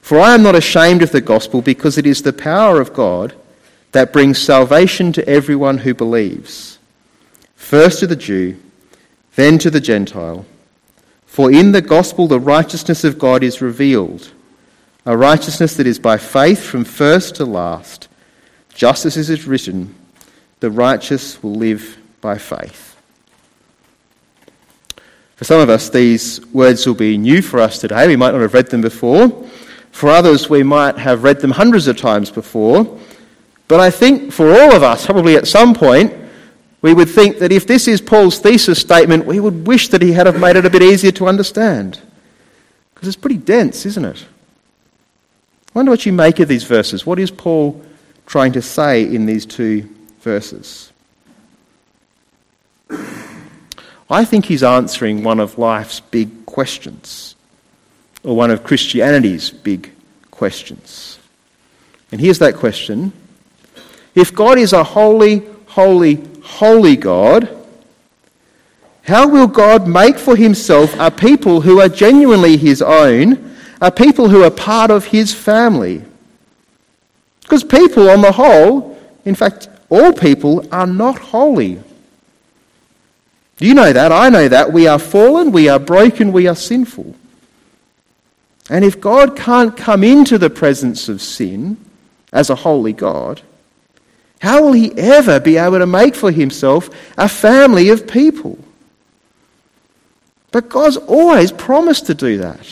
For 0.00 0.20
I 0.20 0.34
am 0.34 0.44
not 0.44 0.54
ashamed 0.54 1.02
of 1.02 1.10
the 1.10 1.20
gospel 1.20 1.60
because 1.60 1.98
it 1.98 2.06
is 2.06 2.22
the 2.22 2.32
power 2.32 2.80
of 2.80 2.94
God 2.94 3.34
that 3.94 4.12
brings 4.12 4.40
salvation 4.40 5.12
to 5.12 5.28
everyone 5.28 5.78
who 5.78 5.94
believes, 5.94 6.80
first 7.54 8.00
to 8.00 8.08
the 8.08 8.16
Jew, 8.16 8.60
then 9.36 9.56
to 9.58 9.70
the 9.70 9.80
Gentile. 9.80 10.44
For 11.26 11.50
in 11.52 11.70
the 11.70 11.80
gospel 11.80 12.26
the 12.26 12.40
righteousness 12.40 13.04
of 13.04 13.20
God 13.20 13.44
is 13.44 13.62
revealed, 13.62 14.32
a 15.06 15.16
righteousness 15.16 15.76
that 15.76 15.86
is 15.86 16.00
by 16.00 16.18
faith 16.18 16.60
from 16.60 16.84
first 16.84 17.36
to 17.36 17.44
last, 17.44 18.08
just 18.74 19.06
as 19.06 19.16
it 19.16 19.32
is 19.32 19.46
written, 19.46 19.94
the 20.58 20.72
righteous 20.72 21.40
will 21.40 21.54
live 21.54 21.96
by 22.20 22.36
faith. 22.36 22.96
For 25.36 25.44
some 25.44 25.60
of 25.60 25.70
us, 25.70 25.88
these 25.88 26.44
words 26.46 26.84
will 26.84 26.94
be 26.94 27.16
new 27.16 27.42
for 27.42 27.60
us 27.60 27.78
today. 27.78 28.08
We 28.08 28.16
might 28.16 28.32
not 28.32 28.40
have 28.40 28.54
read 28.54 28.70
them 28.70 28.80
before. 28.80 29.28
For 29.92 30.08
others, 30.08 30.50
we 30.50 30.64
might 30.64 30.98
have 30.98 31.22
read 31.22 31.38
them 31.38 31.52
hundreds 31.52 31.86
of 31.86 31.96
times 31.96 32.32
before. 32.32 32.98
But 33.68 33.80
I 33.80 33.90
think 33.90 34.32
for 34.32 34.50
all 34.52 34.74
of 34.74 34.82
us, 34.82 35.06
probably 35.06 35.36
at 35.36 35.46
some 35.46 35.74
point, 35.74 36.12
we 36.82 36.92
would 36.92 37.08
think 37.08 37.38
that 37.38 37.50
if 37.50 37.66
this 37.66 37.88
is 37.88 38.00
Paul's 38.00 38.38
thesis 38.38 38.78
statement, 38.78 39.24
we 39.24 39.40
would 39.40 39.66
wish 39.66 39.88
that 39.88 40.02
he 40.02 40.12
had 40.12 40.26
have 40.26 40.38
made 40.38 40.56
it 40.56 40.66
a 40.66 40.70
bit 40.70 40.82
easier 40.82 41.12
to 41.12 41.26
understand. 41.26 41.98
Because 42.94 43.08
it's 43.08 43.16
pretty 43.16 43.38
dense, 43.38 43.86
isn't 43.86 44.04
it? 44.04 44.22
I 45.74 45.78
wonder 45.78 45.90
what 45.90 46.04
you 46.04 46.12
make 46.12 46.40
of 46.40 46.48
these 46.48 46.64
verses. 46.64 47.06
What 47.06 47.18
is 47.18 47.30
Paul 47.30 47.82
trying 48.26 48.52
to 48.52 48.62
say 48.62 49.02
in 49.02 49.26
these 49.26 49.46
two 49.46 49.88
verses? 50.20 50.92
I 54.10 54.24
think 54.24 54.44
he's 54.44 54.62
answering 54.62 55.24
one 55.24 55.40
of 55.40 55.58
life's 55.58 56.00
big 56.00 56.44
questions, 56.44 57.34
or 58.22 58.36
one 58.36 58.50
of 58.50 58.62
Christianity's 58.62 59.50
big 59.50 59.90
questions. 60.30 61.18
And 62.12 62.20
here's 62.20 62.38
that 62.40 62.56
question 62.56 63.12
If 64.14 64.34
God 64.34 64.58
is 64.58 64.72
a 64.72 64.84
holy, 64.84 65.42
holy, 65.66 66.22
holy 66.42 66.96
God, 66.96 67.48
how 69.02 69.28
will 69.28 69.46
God 69.46 69.86
make 69.86 70.18
for 70.18 70.36
himself 70.36 70.94
a 70.98 71.10
people 71.10 71.60
who 71.60 71.80
are 71.80 71.88
genuinely 71.88 72.56
his 72.56 72.80
own, 72.80 73.54
a 73.80 73.90
people 73.90 74.28
who 74.28 74.42
are 74.44 74.50
part 74.50 74.90
of 74.90 75.06
his 75.06 75.34
family? 75.34 76.02
Because 77.42 77.62
people, 77.62 78.08
on 78.08 78.22
the 78.22 78.32
whole, 78.32 78.98
in 79.24 79.34
fact, 79.34 79.68
all 79.90 80.12
people, 80.12 80.66
are 80.72 80.86
not 80.86 81.18
holy. 81.18 81.80
You 83.58 83.74
know 83.74 83.92
that, 83.92 84.10
I 84.10 84.30
know 84.30 84.48
that. 84.48 84.72
We 84.72 84.86
are 84.86 84.98
fallen, 84.98 85.52
we 85.52 85.68
are 85.68 85.78
broken, 85.78 86.32
we 86.32 86.48
are 86.48 86.56
sinful. 86.56 87.14
And 88.70 88.84
if 88.84 89.00
God 89.00 89.36
can't 89.36 89.76
come 89.76 90.02
into 90.02 90.38
the 90.38 90.48
presence 90.48 91.08
of 91.10 91.20
sin 91.20 91.76
as 92.32 92.48
a 92.48 92.54
holy 92.54 92.94
God, 92.94 93.42
how 94.40 94.62
will 94.62 94.72
he 94.72 94.92
ever 94.98 95.40
be 95.40 95.56
able 95.56 95.78
to 95.78 95.86
make 95.86 96.14
for 96.14 96.30
himself 96.30 96.90
a 97.16 97.28
family 97.28 97.88
of 97.88 98.06
people? 98.06 98.58
But 100.52 100.68
God's 100.68 100.96
always 100.96 101.50
promised 101.50 102.06
to 102.06 102.14
do 102.14 102.38
that. 102.38 102.64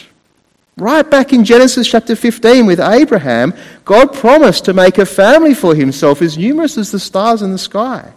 Right 0.77 1.09
back 1.09 1.33
in 1.33 1.44
Genesis 1.44 1.88
chapter 1.88 2.16
15 2.16 2.66
with 2.66 2.81
Abraham, 2.81 3.55
God 3.85 4.14
promised 4.14 4.64
to 4.66 4.72
make 4.72 4.98
a 4.98 5.07
family 5.07 5.55
for 5.55 5.75
himself 5.75 6.22
as 6.22 6.38
numerous 6.38 6.79
as 6.79 6.90
the 6.90 7.01
stars 7.01 7.42
in 7.42 7.53
the 7.53 7.59
sky. 7.59 8.12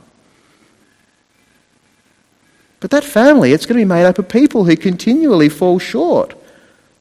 But 2.80 2.92
that 2.92 3.04
family, 3.04 3.52
it's 3.52 3.66
going 3.66 3.80
to 3.80 3.86
be 3.86 3.90
made 3.90 4.06
up 4.06 4.20
of 4.20 4.30
people 4.30 4.64
who 4.64 4.76
continually 4.76 5.50
fall 5.50 5.80
short 5.80 6.36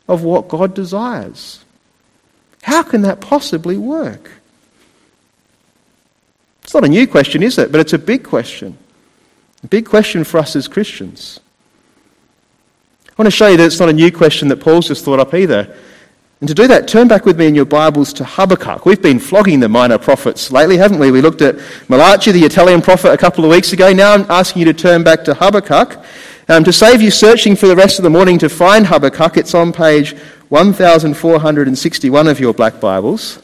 of 0.08 0.24
what 0.24 0.48
God 0.48 0.74
desires. 0.74 1.64
How 2.62 2.82
can 2.82 3.02
that 3.02 3.20
possibly 3.20 3.76
work? 3.76 4.30
It's 6.64 6.74
not 6.74 6.84
a 6.84 6.88
new 6.88 7.06
question, 7.06 7.42
is 7.42 7.58
it? 7.58 7.70
But 7.70 7.80
it's 7.80 7.92
a 7.92 7.98
big 7.98 8.24
question. 8.24 8.76
A 9.62 9.66
big 9.66 9.86
question 9.86 10.24
for 10.24 10.38
us 10.38 10.56
as 10.56 10.66
Christians. 10.66 11.40
I 13.08 13.12
want 13.16 13.26
to 13.26 13.30
show 13.30 13.46
you 13.48 13.56
that 13.58 13.66
it's 13.66 13.78
not 13.78 13.88
a 13.88 13.92
new 13.92 14.10
question 14.10 14.48
that 14.48 14.56
Paul's 14.56 14.88
just 14.88 15.04
thought 15.04 15.20
up 15.20 15.34
either. 15.34 15.76
And 16.40 16.48
to 16.48 16.54
do 16.54 16.66
that, 16.66 16.88
turn 16.88 17.06
back 17.06 17.24
with 17.24 17.38
me 17.38 17.46
in 17.46 17.54
your 17.54 17.64
Bibles 17.64 18.12
to 18.14 18.24
Habakkuk. 18.24 18.84
We've 18.84 19.00
been 19.00 19.20
flogging 19.20 19.60
the 19.60 19.68
minor 19.68 19.98
prophets 19.98 20.50
lately, 20.50 20.76
haven't 20.76 20.98
we? 20.98 21.10
We 21.10 21.20
looked 21.20 21.42
at 21.42 21.56
Malachi, 21.88 22.32
the 22.32 22.44
Italian 22.44 22.82
prophet, 22.82 23.12
a 23.12 23.16
couple 23.16 23.44
of 23.44 23.50
weeks 23.50 23.72
ago. 23.72 23.92
Now 23.92 24.12
I'm 24.12 24.26
asking 24.28 24.60
you 24.60 24.66
to 24.66 24.74
turn 24.74 25.04
back 25.04 25.24
to 25.24 25.34
Habakkuk. 25.34 26.04
Um, 26.48 26.64
to 26.64 26.72
save 26.72 27.00
you 27.00 27.10
searching 27.10 27.56
for 27.56 27.66
the 27.66 27.76
rest 27.76 27.98
of 27.98 28.02
the 28.02 28.10
morning 28.10 28.38
to 28.40 28.48
find 28.48 28.86
Habakkuk, 28.86 29.36
it's 29.36 29.54
on 29.54 29.72
page 29.72 30.14
1461 30.48 32.28
of 32.28 32.40
your 32.40 32.52
black 32.52 32.80
Bibles. 32.80 33.40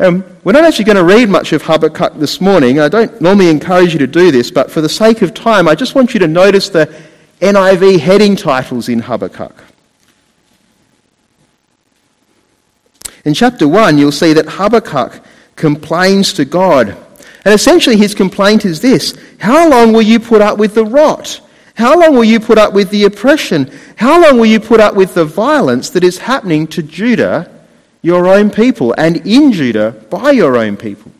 Um, 0.00 0.24
we're 0.44 0.52
not 0.52 0.62
actually 0.62 0.84
going 0.84 0.96
to 0.96 1.04
read 1.04 1.28
much 1.28 1.52
of 1.52 1.62
Habakkuk 1.62 2.14
this 2.14 2.40
morning. 2.40 2.78
I 2.78 2.88
don't 2.88 3.20
normally 3.20 3.50
encourage 3.50 3.92
you 3.92 3.98
to 3.98 4.06
do 4.06 4.30
this, 4.30 4.48
but 4.48 4.70
for 4.70 4.80
the 4.80 4.88
sake 4.88 5.22
of 5.22 5.34
time, 5.34 5.66
I 5.66 5.74
just 5.74 5.96
want 5.96 6.14
you 6.14 6.20
to 6.20 6.28
notice 6.28 6.68
the 6.68 6.86
NIV 7.40 7.98
heading 7.98 8.36
titles 8.36 8.88
in 8.88 9.00
Habakkuk. 9.00 9.64
In 13.24 13.34
chapter 13.34 13.66
1, 13.66 13.98
you'll 13.98 14.12
see 14.12 14.32
that 14.34 14.46
Habakkuk 14.46 15.20
complains 15.56 16.32
to 16.34 16.44
God. 16.44 16.96
And 17.44 17.52
essentially, 17.52 17.96
his 17.96 18.14
complaint 18.14 18.64
is 18.64 18.80
this 18.80 19.18
How 19.40 19.68
long 19.68 19.92
will 19.92 20.02
you 20.02 20.20
put 20.20 20.40
up 20.40 20.58
with 20.58 20.74
the 20.74 20.84
rot? 20.84 21.40
How 21.74 21.98
long 21.98 22.14
will 22.14 22.24
you 22.24 22.38
put 22.38 22.56
up 22.56 22.72
with 22.72 22.90
the 22.90 23.02
oppression? 23.04 23.76
How 23.96 24.22
long 24.22 24.38
will 24.38 24.46
you 24.46 24.60
put 24.60 24.78
up 24.78 24.94
with 24.94 25.14
the 25.14 25.24
violence 25.24 25.90
that 25.90 26.04
is 26.04 26.18
happening 26.18 26.68
to 26.68 26.84
Judah, 26.84 27.57
your 28.02 28.28
own 28.28 28.50
people, 28.50 28.94
and 28.96 29.26
in 29.26 29.52
Judah 29.52 29.92
by 30.10 30.30
your 30.30 30.56
own 30.56 30.76
people? 30.76 31.12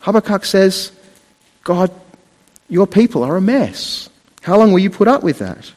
Habakkuk 0.00 0.44
says, 0.44 0.92
God, 1.64 1.90
your 2.68 2.86
people 2.86 3.22
are 3.22 3.36
a 3.36 3.40
mess. 3.40 4.08
How 4.42 4.58
long 4.58 4.72
will 4.72 4.80
you 4.80 4.90
put 4.90 5.08
up 5.08 5.22
with 5.22 5.38
that? 5.38 5.72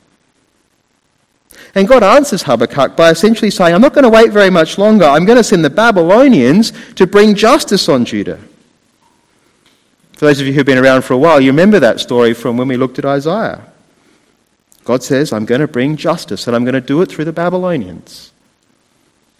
And 1.76 1.88
God 1.88 2.04
answers 2.04 2.44
Habakkuk 2.44 2.96
by 2.96 3.12
essentially 3.12 3.52
saying, 3.52 3.76
I'm 3.76 3.82
not 3.82 3.94
going 3.94 4.04
to 4.04 4.10
wait 4.10 4.32
very 4.32 4.50
much 4.50 4.78
longer. 4.78 5.06
I'm 5.06 5.26
going 5.26 5.38
to 5.38 5.44
send 5.44 5.64
the 5.64 5.70
Babylonians 5.70 6.72
to 6.94 7.06
bring 7.06 7.36
justice 7.36 7.90
on 7.90 8.06
Judah. 8.06 8.40
For 10.14 10.26
those 10.26 10.40
of 10.40 10.48
you 10.48 10.54
who've 10.54 10.66
been 10.66 10.78
around 10.78 11.04
for 11.04 11.14
a 11.14 11.18
while, 11.18 11.42
you 11.42 11.52
remember 11.52 11.80
that 11.82 12.00
story 12.00 12.34
from 12.34 12.56
when 12.56 12.70
we 12.70 12.78
looked 12.78 12.98
at 12.98 13.06
Isaiah. 13.06 13.62
God 14.86 15.04
says, 15.04 15.34
I'm 15.34 15.46
going 15.46 15.62
to 15.62 15.68
bring 15.68 15.98
justice, 15.98 16.48
and 16.48 16.56
I'm 16.56 16.64
going 16.64 16.76
to 16.76 16.82
do 16.82 17.02
it 17.02 17.08
through 17.08 17.26
the 17.26 17.34
Babylonians. 17.34 18.32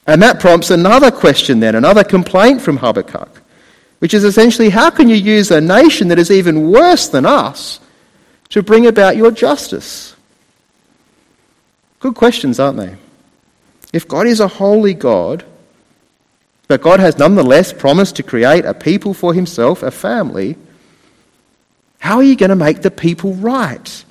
And 0.08 0.22
that 0.22 0.40
prompts 0.40 0.70
another 0.70 1.12
question, 1.12 1.60
then, 1.60 1.76
another 1.76 2.04
complaint 2.04 2.62
from 2.62 2.78
Habakkuk, 2.78 3.42
which 4.00 4.14
is 4.14 4.24
essentially 4.24 4.70
how 4.70 4.90
can 4.90 5.10
you 5.10 5.16
use 5.16 5.50
a 5.52 5.62
nation 5.62 6.10
that 6.10 6.20
is 6.20 6.30
even 6.30 6.72
worse 6.72 7.08
than 7.08 7.26
us 7.26 7.80
to 8.50 8.62
bring 8.62 8.86
about 8.86 9.18
your 9.18 9.32
justice? 9.32 10.16
Good 12.00 12.16
questions, 12.16 12.60
aren't 12.60 12.78
they? 12.78 12.96
If 13.94 14.08
God 14.08 14.28
is 14.28 14.40
a 14.40 14.48
holy 14.48 14.94
God, 14.94 15.44
but 16.68 16.82
God 16.82 17.00
has 17.00 17.18
nonetheless 17.18 17.74
promised 17.74 18.16
to 18.18 18.24
create 18.24 18.66
a 18.66 18.74
people 18.74 19.14
for 19.14 19.34
himself, 19.34 19.84
a 19.84 19.92
family, 19.92 20.58
how 22.00 22.18
are 22.18 22.24
you 22.24 22.36
going 22.36 22.50
to 22.50 22.56
make 22.56 22.82
the 22.82 22.92
people 22.92 23.34
right? 23.36 24.06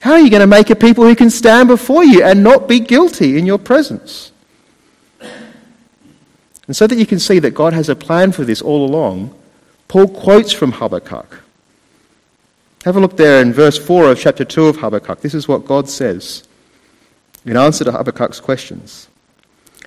How 0.00 0.12
are 0.12 0.20
you 0.20 0.30
going 0.30 0.40
to 0.40 0.46
make 0.48 0.70
a 0.70 0.76
people 0.76 1.04
who 1.04 1.14
can 1.14 1.30
stand 1.30 1.68
before 1.68 2.04
you 2.04 2.24
and 2.24 2.42
not 2.42 2.68
be 2.68 2.80
guilty 2.80 3.38
in 3.38 3.46
your 3.46 3.58
presence? 3.58 4.31
And 6.72 6.76
so 6.78 6.86
that 6.86 6.96
you 6.96 7.04
can 7.04 7.18
see 7.18 7.38
that 7.38 7.50
God 7.50 7.74
has 7.74 7.90
a 7.90 7.94
plan 7.94 8.32
for 8.32 8.44
this 8.44 8.62
all 8.62 8.86
along, 8.86 9.38
Paul 9.88 10.08
quotes 10.08 10.52
from 10.54 10.72
Habakkuk. 10.72 11.42
Have 12.86 12.96
a 12.96 13.00
look 13.00 13.18
there 13.18 13.42
in 13.42 13.52
verse 13.52 13.76
4 13.76 14.12
of 14.12 14.18
chapter 14.18 14.42
2 14.42 14.68
of 14.68 14.76
Habakkuk. 14.78 15.20
This 15.20 15.34
is 15.34 15.46
what 15.46 15.66
God 15.66 15.86
says 15.86 16.44
in 17.44 17.58
answer 17.58 17.84
to 17.84 17.92
Habakkuk's 17.92 18.40
questions. 18.40 19.08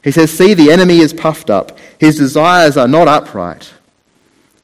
He 0.04 0.12
says, 0.12 0.32
See, 0.32 0.54
the 0.54 0.70
enemy 0.70 1.00
is 1.00 1.12
puffed 1.12 1.50
up, 1.50 1.76
his 2.00 2.20
desires 2.20 2.78
are 2.78 2.88
not 2.88 3.08
upright, 3.08 3.74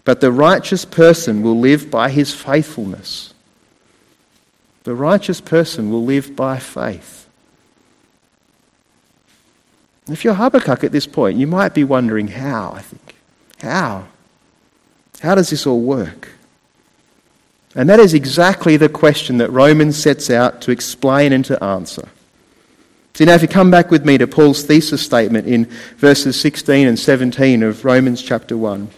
but 0.06 0.22
the 0.22 0.32
righteous 0.32 0.86
person 0.86 1.42
will 1.42 1.60
live 1.60 1.90
by 1.90 2.12
his 2.12 2.36
faithfulness. 2.36 3.34
The 4.84 4.94
righteous 4.94 5.42
person 5.42 5.90
will 5.90 6.06
live 6.06 6.36
by 6.36 6.60
faith. 6.60 7.21
If 10.12 10.24
you're 10.24 10.34
Habakkuk 10.34 10.84
at 10.84 10.92
this 10.92 11.08
point, 11.08 11.38
you 11.38 11.48
might 11.48 11.74
be 11.74 11.84
wondering 11.84 12.28
how, 12.28 12.74
I 12.74 12.82
think. 12.82 13.16
How? 13.62 14.08
How 15.22 15.36
does 15.36 15.50
this 15.50 15.68
all 15.68 15.82
work? 15.82 16.30
And 17.76 17.90
that 17.90 18.00
is 18.00 18.14
exactly 18.14 18.76
the 18.78 18.90
question 18.90 19.38
that 19.38 19.50
Romans 19.52 19.98
sets 19.98 20.30
out 20.30 20.62
to 20.62 20.72
explain 20.72 21.32
and 21.32 21.46
to 21.46 21.64
answer. 21.64 22.10
See, 23.14 23.26
now 23.26 23.34
if 23.34 23.42
you 23.42 23.48
come 23.48 23.72
back 23.72 23.92
with 23.92 24.06
me 24.06 24.18
to 24.18 24.28
Paul's 24.28 24.64
thesis 24.64 25.02
statement 25.02 25.48
in 25.48 25.66
verses 25.98 26.40
16 26.40 26.88
and 26.88 26.98
17 26.98 27.64
of 27.64 27.86
Romans 27.86 28.22
chapter 28.22 28.58
1. 28.58 28.90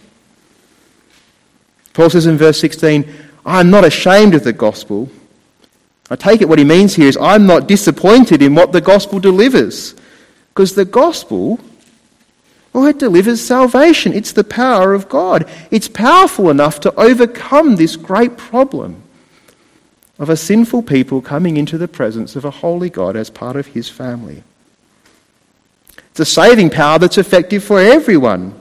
Paul 1.92 2.10
says 2.10 2.26
in 2.26 2.36
verse 2.36 2.58
16, 2.60 3.12
I'm 3.46 3.70
not 3.70 3.84
ashamed 3.84 4.34
of 4.34 4.44
the 4.44 4.52
gospel. 4.52 5.08
I 6.10 6.16
take 6.16 6.40
it 6.40 6.48
what 6.48 6.58
he 6.58 6.64
means 6.64 6.94
here 6.94 7.08
is 7.08 7.16
I'm 7.16 7.46
not 7.46 7.68
disappointed 7.68 8.42
in 8.42 8.54
what 8.54 8.72
the 8.72 8.80
gospel 8.80 9.20
delivers. 9.20 9.94
Because 10.54 10.74
the 10.74 10.84
gospel 10.84 11.58
well, 12.74 12.86
it 12.86 12.98
delivers 12.98 13.40
salvation. 13.40 14.12
It's 14.12 14.32
the 14.32 14.42
power 14.42 14.94
of 14.94 15.08
God. 15.08 15.48
It's 15.70 15.86
powerful 15.86 16.50
enough 16.50 16.80
to 16.80 16.92
overcome 17.00 17.76
this 17.76 17.94
great 17.94 18.36
problem 18.36 19.00
of 20.18 20.28
a 20.28 20.36
sinful 20.36 20.82
people 20.82 21.22
coming 21.22 21.56
into 21.56 21.78
the 21.78 21.86
presence 21.86 22.34
of 22.34 22.44
a 22.44 22.50
holy 22.50 22.90
God 22.90 23.14
as 23.14 23.30
part 23.30 23.54
of 23.54 23.68
his 23.68 23.88
family. 23.88 24.42
It's 26.10 26.20
a 26.20 26.24
saving 26.24 26.70
power 26.70 26.98
that's 26.98 27.16
effective 27.16 27.62
for 27.62 27.78
everyone. 27.78 28.60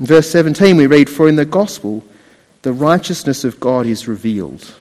In 0.00 0.06
verse 0.06 0.30
17, 0.30 0.74
we 0.78 0.86
read, 0.86 1.10
For 1.10 1.28
in 1.28 1.36
the 1.36 1.44
gospel, 1.44 2.02
the 2.62 2.72
righteousness 2.72 3.44
of 3.44 3.60
God 3.60 3.84
is 3.84 4.08
revealed. 4.08 4.74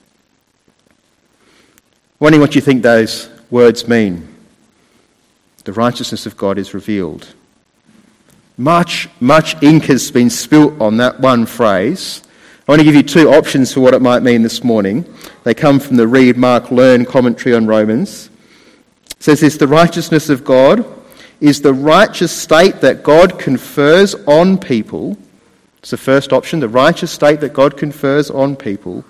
Wondering 2.20 2.42
what 2.42 2.56
you 2.56 2.62
think 2.62 2.84
those 2.84 3.30
words 3.50 3.86
mean. 3.86 4.31
The 5.64 5.74
righteousness 5.74 6.26
of 6.26 6.38
God 6.38 6.58
is 6.58 6.74
revealed. 6.74 7.34
Much, 8.58 9.10
much 9.20 9.62
ink 9.62 9.86
has 9.86 10.12
been 10.12 10.30
spilt 10.30 10.80
on 10.82 10.98
that 10.98 11.20
one 11.20 11.46
phrase. 11.46 12.24
I 12.68 12.72
want 12.72 12.80
to 12.80 12.86
give 12.86 12.96
you 12.96 13.04
two 13.04 13.30
options 13.30 13.74
for 13.74 13.82
what 13.82 13.94
it 13.94 14.02
might 14.02 14.24
mean 14.24 14.42
this 14.42 14.64
morning. 14.64 15.06
They 15.44 15.54
come 15.54 15.80
from 15.80 15.98
the 15.98 16.08
Read, 16.08 16.38
Mark, 16.38 16.72
Learn 16.72 17.06
commentary 17.06 17.56
on 17.56 17.68
Romans. 17.68 18.30
It 19.12 19.24
says 19.24 19.40
this 19.42 19.58
The 19.58 19.68
righteousness 19.68 20.30
of 20.30 20.44
God 20.44 20.86
is 21.40 21.62
the 21.62 21.74
righteous 21.74 22.32
state 22.32 22.82
that 22.82 23.04
God 23.04 23.40
confers 23.40 24.16
on 24.26 24.58
people. 24.58 25.18
It's 25.80 25.92
the 25.92 25.98
first 25.98 26.32
option, 26.32 26.60
the 26.60 26.70
righteous 26.70 27.12
state 27.12 27.40
that 27.42 27.54
God 27.54 27.78
confers 27.78 28.30
on 28.30 28.56
people. 28.56 29.04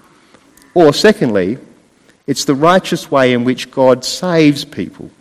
Or, 0.73 0.93
secondly, 0.93 1.57
it's 2.27 2.45
the 2.45 2.55
righteous 2.55 3.11
way 3.11 3.33
in 3.33 3.43
which 3.43 3.71
God 3.71 4.05
saves 4.05 4.63
people. 4.63 5.11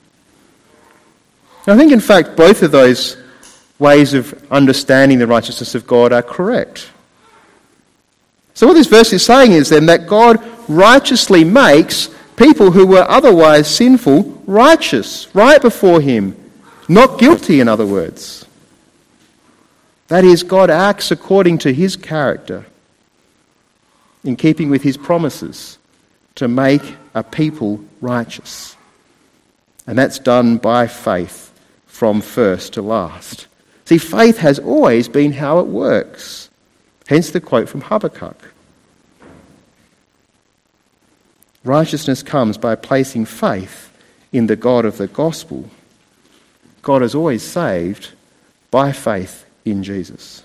I 1.66 1.76
think, 1.76 1.92
in 1.92 2.00
fact, 2.00 2.36
both 2.36 2.62
of 2.62 2.70
those 2.72 3.16
ways 3.78 4.14
of 4.14 4.34
understanding 4.50 5.18
the 5.18 5.26
righteousness 5.26 5.74
of 5.74 5.86
God 5.86 6.12
are 6.12 6.22
correct. 6.22 6.90
So, 8.54 8.66
what 8.66 8.74
this 8.74 8.86
verse 8.86 9.12
is 9.12 9.24
saying 9.24 9.52
is 9.52 9.68
then 9.68 9.86
that 9.86 10.06
God 10.06 10.42
righteously 10.68 11.44
makes 11.44 12.10
people 12.36 12.70
who 12.70 12.86
were 12.86 13.06
otherwise 13.08 13.74
sinful 13.74 14.42
righteous, 14.46 15.34
right 15.34 15.60
before 15.60 16.00
Him, 16.00 16.36
not 16.88 17.18
guilty, 17.18 17.60
in 17.60 17.68
other 17.68 17.86
words. 17.86 18.46
That 20.08 20.24
is, 20.24 20.42
God 20.42 20.70
acts 20.70 21.10
according 21.10 21.58
to 21.58 21.72
His 21.72 21.96
character, 21.96 22.66
in 24.24 24.36
keeping 24.36 24.70
with 24.70 24.82
His 24.82 24.96
promises 24.96 25.78
to 26.34 26.48
make 26.48 26.96
a 27.14 27.22
people 27.22 27.84
righteous. 28.00 28.76
And 29.86 29.98
that's 29.98 30.18
done 30.18 30.56
by 30.58 30.86
faith 30.86 31.49
from 31.90 32.20
first 32.22 32.72
to 32.72 32.82
last. 32.82 33.46
See, 33.84 33.98
faith 33.98 34.38
has 34.38 34.58
always 34.58 35.08
been 35.08 35.32
how 35.32 35.58
it 35.58 35.66
works. 35.66 36.48
Hence 37.08 37.30
the 37.30 37.40
quote 37.40 37.68
from 37.68 37.82
Habakkuk. 37.82 38.54
Righteousness 41.64 42.22
comes 42.22 42.56
by 42.56 42.76
placing 42.76 43.26
faith 43.26 43.92
in 44.32 44.46
the 44.46 44.56
God 44.56 44.84
of 44.84 44.96
the 44.96 45.08
gospel. 45.08 45.68
God 46.80 47.02
is 47.02 47.14
always 47.14 47.42
saved 47.42 48.12
by 48.70 48.92
faith 48.92 49.44
in 49.64 49.82
Jesus. 49.82 50.42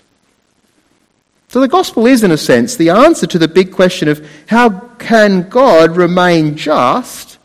So 1.48 1.60
the 1.60 1.68
gospel 1.68 2.06
is, 2.06 2.24
in 2.24 2.32
a 2.32 2.36
sense, 2.36 2.76
the 2.76 2.90
answer 2.90 3.26
to 3.28 3.38
the 3.38 3.48
big 3.48 3.72
question 3.72 4.08
of 4.08 4.28
how 4.46 4.70
can 4.98 5.48
God 5.48 5.96
remain 5.96 6.56
just 6.56 7.38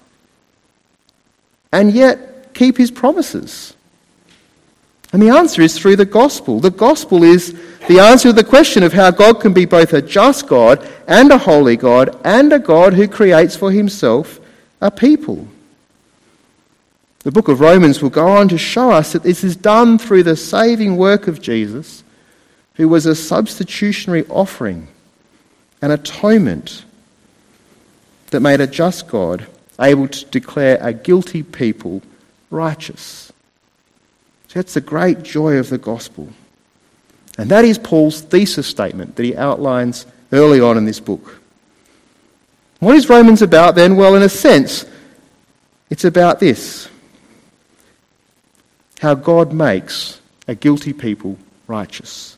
and 1.72 1.94
yet 1.94 2.54
keep 2.56 2.78
his 2.78 2.92
promises? 2.92 3.74
And 5.13 5.21
the 5.21 5.30
answer 5.30 5.62
is 5.62 5.78
through 5.78 5.97
the 5.97 6.06
gospel. 6.06 6.60
The 6.60 6.71
gospel 6.71 7.24
is 7.24 7.54
the 7.88 8.00
answer 8.00 8.30
to 8.30 8.34
the 8.34 8.43
question 8.43 8.84
of 8.84 8.93
how 8.93 9.12
God 9.12 9.41
can 9.41 9.54
be 9.54 9.65
both 9.65 9.93
a 9.93 10.02
just 10.02 10.47
God 10.47 10.88
and 11.08 11.32
a 11.32 11.38
holy 11.38 11.76
God 11.76 12.17
and 12.24 12.54
a 12.54 12.60
God 12.60 12.93
who 12.93 13.08
creates 13.08 13.56
for 13.56 13.71
himself 13.71 14.39
a 14.80 14.89
people. 14.89 15.47
The 17.24 17.32
book 17.32 17.50
of 17.50 17.60
Romans 17.60 18.02
will 18.02 18.10
go 18.10 18.28
on 18.28 18.47
to 18.50 18.58
show 18.58 18.91
us 18.91 19.12
that 19.12 19.24
this 19.24 19.43
is 19.43 19.56
done 19.56 19.97
through 19.97 20.24
the 20.24 20.36
saving 20.36 20.97
work 20.97 21.28
of 21.28 21.41
Jesus, 21.41 22.04
who 22.76 22.88
was 22.88 23.06
a 23.06 23.13
substitutionary 23.13 24.26
offering, 24.28 24.88
an 25.82 25.91
atonement 25.91 26.86
that 28.32 28.39
made 28.39 28.62
a 28.62 28.65
just 28.65 29.08
God 29.08 29.45
able 29.80 30.08
to 30.08 30.26
declare 30.26 30.78
a 30.82 30.93
guilty 30.93 31.43
people 31.43 32.02
righteous. 32.50 33.32
So 34.52 34.60
that's 34.60 34.74
the 34.74 34.82
great 34.82 35.24
joy 35.24 35.60
of 35.60 35.70
the 35.70 35.78
gospel. 35.78 36.28
And 37.38 37.50
that 37.52 37.64
is 37.64 37.78
Paul's 37.78 38.20
thesis 38.20 38.68
statement 38.68 39.16
that 39.16 39.24
he 39.24 39.34
outlines 39.34 40.06
early 40.34 40.60
on 40.60 40.78
in 40.78 40.84
this 40.84 41.00
book. 41.00 41.40
What 42.80 42.98
is 42.98 43.08
Romans 43.08 43.42
about 43.42 43.76
then? 43.76 43.96
Well, 43.96 44.16
in 44.16 44.24
a 44.24 44.28
sense, 44.28 44.86
it's 45.90 46.04
about 46.04 46.42
this 46.42 46.90
how 49.00 49.14
God 49.14 49.54
makes 49.54 50.20
a 50.50 50.54
guilty 50.54 50.92
people 50.92 51.38
righteous. 51.68 52.36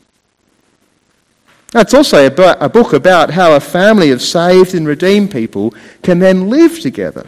It's 1.73 1.95
also 1.95 2.28
a 2.28 2.69
book 2.69 2.93
about 2.93 3.32
how 3.32 3.56
a 3.56 3.60
family 3.60 4.12
of 4.12 4.21
saved 4.21 4.76
and 4.76 4.86
redeemed 4.86 5.32
people 5.32 5.73
can 6.04 6.19
then 6.19 6.52
live 6.52 6.80
together. 6.80 7.26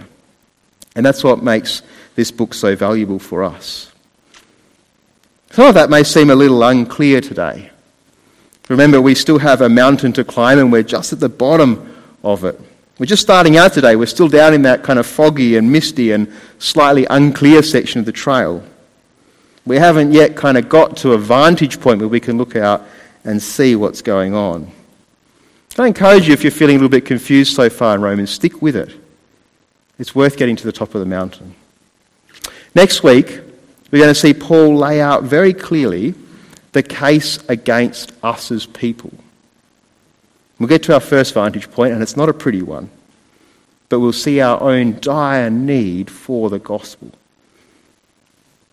And 0.95 1.03
that's 1.03 1.23
what 1.23 1.41
makes 1.41 1.81
this 2.13 2.29
book 2.29 2.53
so 2.53 2.75
valuable 2.75 3.17
for 3.17 3.43
us. 3.43 3.91
Some 5.55 5.67
of 5.67 5.75
that 5.75 5.89
may 5.89 6.03
seem 6.03 6.31
a 6.31 6.35
little 6.35 6.61
unclear 6.61 7.21
today. 7.21 7.69
Remember, 8.67 8.99
we 8.99 9.15
still 9.15 9.39
have 9.39 9.61
a 9.61 9.69
mountain 9.69 10.11
to 10.11 10.25
climb 10.25 10.59
and 10.59 10.69
we're 10.69 10.83
just 10.83 11.13
at 11.13 11.21
the 11.21 11.29
bottom 11.29 11.95
of 12.25 12.43
it. 12.43 12.59
We're 12.99 13.05
just 13.05 13.21
starting 13.21 13.55
out 13.55 13.71
today. 13.71 13.95
We're 13.95 14.07
still 14.07 14.27
down 14.27 14.53
in 14.53 14.63
that 14.63 14.83
kind 14.83 14.99
of 14.99 15.07
foggy 15.07 15.55
and 15.55 15.71
misty 15.71 16.11
and 16.11 16.29
slightly 16.59 17.07
unclear 17.09 17.63
section 17.63 17.99
of 17.99 18.05
the 18.05 18.11
trail. 18.11 18.65
We 19.65 19.77
haven't 19.77 20.11
yet 20.11 20.35
kind 20.35 20.57
of 20.57 20.67
got 20.67 20.97
to 20.97 21.13
a 21.13 21.17
vantage 21.17 21.79
point 21.79 22.01
where 22.01 22.09
we 22.09 22.19
can 22.19 22.37
look 22.37 22.57
out 22.57 22.83
and 23.23 23.41
see 23.41 23.77
what's 23.77 24.01
going 24.01 24.35
on. 24.35 24.69
I 25.77 25.87
encourage 25.87 26.27
you, 26.27 26.33
if 26.33 26.43
you're 26.43 26.51
feeling 26.51 26.75
a 26.75 26.79
little 26.79 26.89
bit 26.89 27.05
confused 27.05 27.55
so 27.55 27.69
far 27.69 27.95
in 27.95 28.01
Romans, 28.01 28.29
stick 28.29 28.61
with 28.61 28.75
it. 28.75 28.93
It's 29.99 30.13
worth 30.13 30.35
getting 30.35 30.57
to 30.57 30.65
the 30.65 30.73
top 30.73 30.95
of 30.95 30.99
the 30.99 31.07
mountain. 31.07 31.55
Next 32.75 33.03
week, 33.03 33.39
we're 33.95 34.01
going 34.01 34.13
to 34.13 34.19
see 34.19 34.33
Paul 34.33 34.75
lay 34.75 34.99
out 34.99 35.23
very 35.23 35.53
clearly 35.53 36.15
the 36.73 36.83
case 36.83 37.39
against 37.47 38.11
us 38.21 38.51
as 38.51 38.65
people. 38.65 39.13
We'll 40.59 40.67
get 40.67 40.83
to 40.83 40.93
our 40.93 40.99
first 40.99 41.33
vantage 41.33 41.71
point, 41.71 41.93
and 41.93 42.03
it's 42.03 42.17
not 42.17 42.27
a 42.27 42.33
pretty 42.33 42.61
one, 42.61 42.89
but 43.87 44.01
we'll 44.01 44.11
see 44.11 44.41
our 44.41 44.61
own 44.61 44.99
dire 44.99 45.49
need 45.49 46.11
for 46.11 46.49
the 46.49 46.59
gospel. 46.59 47.09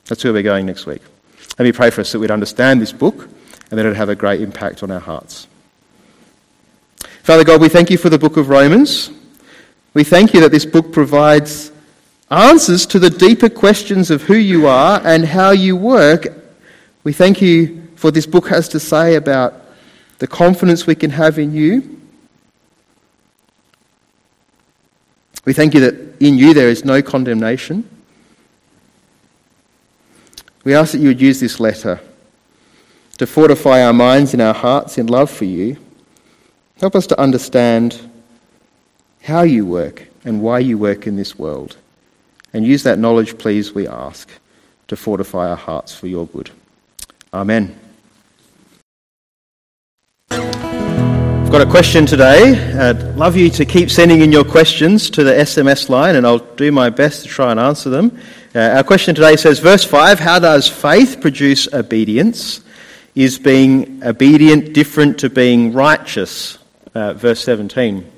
That's 0.07 0.25
where 0.25 0.33
we're 0.33 0.43
going 0.43 0.67
next 0.67 0.87
week. 0.87 1.03
Let 1.57 1.67
me 1.67 1.71
pray 1.71 1.91
for 1.91 2.01
us 2.01 2.11
that 2.11 2.19
we'd 2.19 2.33
understand 2.33 2.81
this 2.81 2.91
book 2.91 3.29
and 3.71 3.79
that 3.79 3.87
it'd 3.87 3.95
have 3.95 4.09
a 4.09 4.17
great 4.17 4.41
impact 4.41 4.83
on 4.83 4.91
our 4.91 4.99
hearts. 4.99 5.47
Father 7.23 7.45
God, 7.45 7.61
we 7.61 7.69
thank 7.69 7.91
you 7.91 7.97
for 7.97 8.09
the 8.09 8.19
book 8.19 8.37
of 8.37 8.49
Romans. 8.49 9.13
We 9.95 10.03
thank 10.03 10.35
you 10.35 10.41
that 10.41 10.51
this 10.51 10.67
book 10.67 10.91
provides 10.91 11.71
answers 12.33 12.87
to 12.87 12.99
the 12.99 13.11
deeper 13.11 13.49
questions 13.49 14.11
of 14.11 14.23
who 14.23 14.35
you 14.35 14.67
are 14.67 15.01
and 15.05 15.25
how 15.25 15.51
you 15.51 15.77
work. 15.77 16.29
We 17.05 17.13
thank 17.13 17.43
you 17.43 17.89
for 17.95 18.11
this 18.11 18.27
book 18.27 18.49
has 18.49 18.69
to 18.71 18.81
say 18.81 19.17
about 19.17 19.55
the 20.19 20.27
confidence 20.27 20.87
we 20.87 20.95
can 20.95 21.11
have 21.11 21.39
in 21.39 21.53
you. 21.53 22.01
We 25.45 25.53
thank 25.53 25.75
you 25.75 25.81
that 25.81 25.95
in 26.21 26.39
you 26.39 26.55
there 26.55 26.69
is 26.69 26.85
no 26.85 27.03
condemnation. 27.03 27.89
We 30.65 30.75
ask 30.75 30.93
that 30.93 30.99
you 30.99 31.09
would 31.09 31.21
use 31.21 31.41
this 31.41 31.59
letter 31.59 32.01
to 33.19 33.27
fortify 33.27 33.85
our 33.85 33.93
minds 33.93 34.33
and 34.33 34.41
our 34.41 34.55
hearts 34.55 34.97
in 34.97 35.09
love 35.09 35.31
for 35.31 35.45
you. 35.45 35.77
Help 36.81 36.95
us 36.95 37.07
to 37.09 37.21
understand 37.21 38.01
how 39.23 39.43
you 39.43 39.67
work 39.67 40.09
and 40.25 40.41
why 40.41 40.61
you 40.61 40.79
work 40.79 41.07
in 41.07 41.17
this 41.17 41.39
world. 41.39 41.77
And 42.53 42.67
use 42.67 42.83
that 42.83 42.99
knowledge, 42.99 43.39
please, 43.39 43.73
we 43.73 43.89
ask, 43.89 44.29
to 44.89 44.97
fortify 44.97 45.49
our 45.49 45.57
hearts 45.57 45.95
for 45.95 46.07
your 46.07 46.27
good. 46.27 46.51
Amen. 47.33 47.79
I've 50.31 51.51
got 51.51 51.67
a 51.67 51.71
question 51.71 52.07
today. 52.07 52.55
I'd 52.79 53.17
love 53.17 53.37
you 53.37 53.49
to 53.51 53.65
keep 53.65 53.91
sending 53.91 54.21
in 54.21 54.33
your 54.33 54.45
questions 54.45 55.09
to 55.11 55.25
the 55.25 55.33
SMS 55.33 55.89
line, 55.89 56.17
and 56.17 56.27
I'll 56.27 56.39
do 56.39 56.71
my 56.73 56.91
best 56.91 57.23
to 57.23 57.29
try 57.29 57.51
and 57.51 57.59
answer 57.59 57.89
them. 57.89 58.19
Uh, 58.55 58.59
our 58.59 58.85
question 58.85 59.15
today 59.15 59.37
says, 59.37 59.59
verse 59.59 59.85
5 59.85 60.19
How 60.19 60.39
does 60.39 60.69
faith 60.69 61.21
produce 61.23 61.73
obedience? 61.73 62.61
Is 63.15 63.39
being 63.39 64.03
obedient 64.05 64.75
different 64.75 65.19
to 65.21 65.31
being 65.31 65.73
righteous? 65.73 66.59
Uh, 66.95 67.15
verse 67.15 67.43
17. 67.45 68.12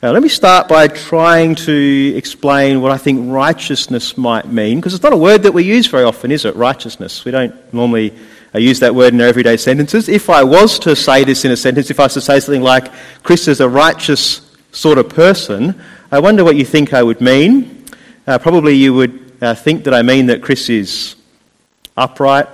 Now, 0.00 0.12
let 0.12 0.22
me 0.22 0.28
start 0.28 0.68
by 0.68 0.86
trying 0.86 1.56
to 1.56 2.12
explain 2.14 2.80
what 2.80 2.92
I 2.92 2.98
think 2.98 3.32
righteousness 3.32 4.16
might 4.16 4.46
mean, 4.46 4.78
because 4.78 4.94
it's 4.94 5.02
not 5.02 5.12
a 5.12 5.16
word 5.16 5.42
that 5.42 5.50
we 5.50 5.64
use 5.64 5.88
very 5.88 6.04
often, 6.04 6.30
is 6.30 6.44
it? 6.44 6.54
Righteousness. 6.54 7.24
We 7.24 7.32
don't 7.32 7.74
normally 7.74 8.16
uh, 8.54 8.60
use 8.60 8.78
that 8.78 8.94
word 8.94 9.12
in 9.12 9.20
our 9.20 9.26
everyday 9.26 9.56
sentences. 9.56 10.08
If 10.08 10.30
I 10.30 10.44
was 10.44 10.78
to 10.80 10.94
say 10.94 11.24
this 11.24 11.44
in 11.44 11.50
a 11.50 11.56
sentence, 11.56 11.90
if 11.90 11.98
I 11.98 12.04
was 12.04 12.14
to 12.14 12.20
say 12.20 12.38
something 12.38 12.62
like, 12.62 12.92
Chris 13.24 13.48
is 13.48 13.58
a 13.58 13.68
righteous 13.68 14.56
sort 14.70 14.98
of 14.98 15.08
person, 15.08 15.74
I 16.12 16.20
wonder 16.20 16.44
what 16.44 16.54
you 16.54 16.64
think 16.64 16.94
I 16.94 17.02
would 17.02 17.20
mean. 17.20 17.84
Uh, 18.24 18.38
probably 18.38 18.74
you 18.74 18.94
would 18.94 19.32
uh, 19.40 19.56
think 19.56 19.82
that 19.82 19.94
I 19.94 20.02
mean 20.02 20.26
that 20.26 20.42
Chris 20.42 20.70
is 20.70 21.16
upright, 21.96 22.46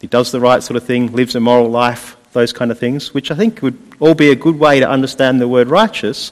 he 0.00 0.06
does 0.06 0.30
the 0.30 0.38
right 0.38 0.62
sort 0.62 0.76
of 0.76 0.84
thing, 0.84 1.10
lives 1.10 1.34
a 1.34 1.40
moral 1.40 1.68
life, 1.68 2.16
those 2.32 2.52
kind 2.52 2.70
of 2.70 2.78
things, 2.78 3.12
which 3.12 3.32
I 3.32 3.34
think 3.34 3.60
would 3.60 3.76
all 3.98 4.14
be 4.14 4.30
a 4.30 4.36
good 4.36 4.56
way 4.56 4.78
to 4.78 4.88
understand 4.88 5.40
the 5.40 5.48
word 5.48 5.66
righteous. 5.66 6.30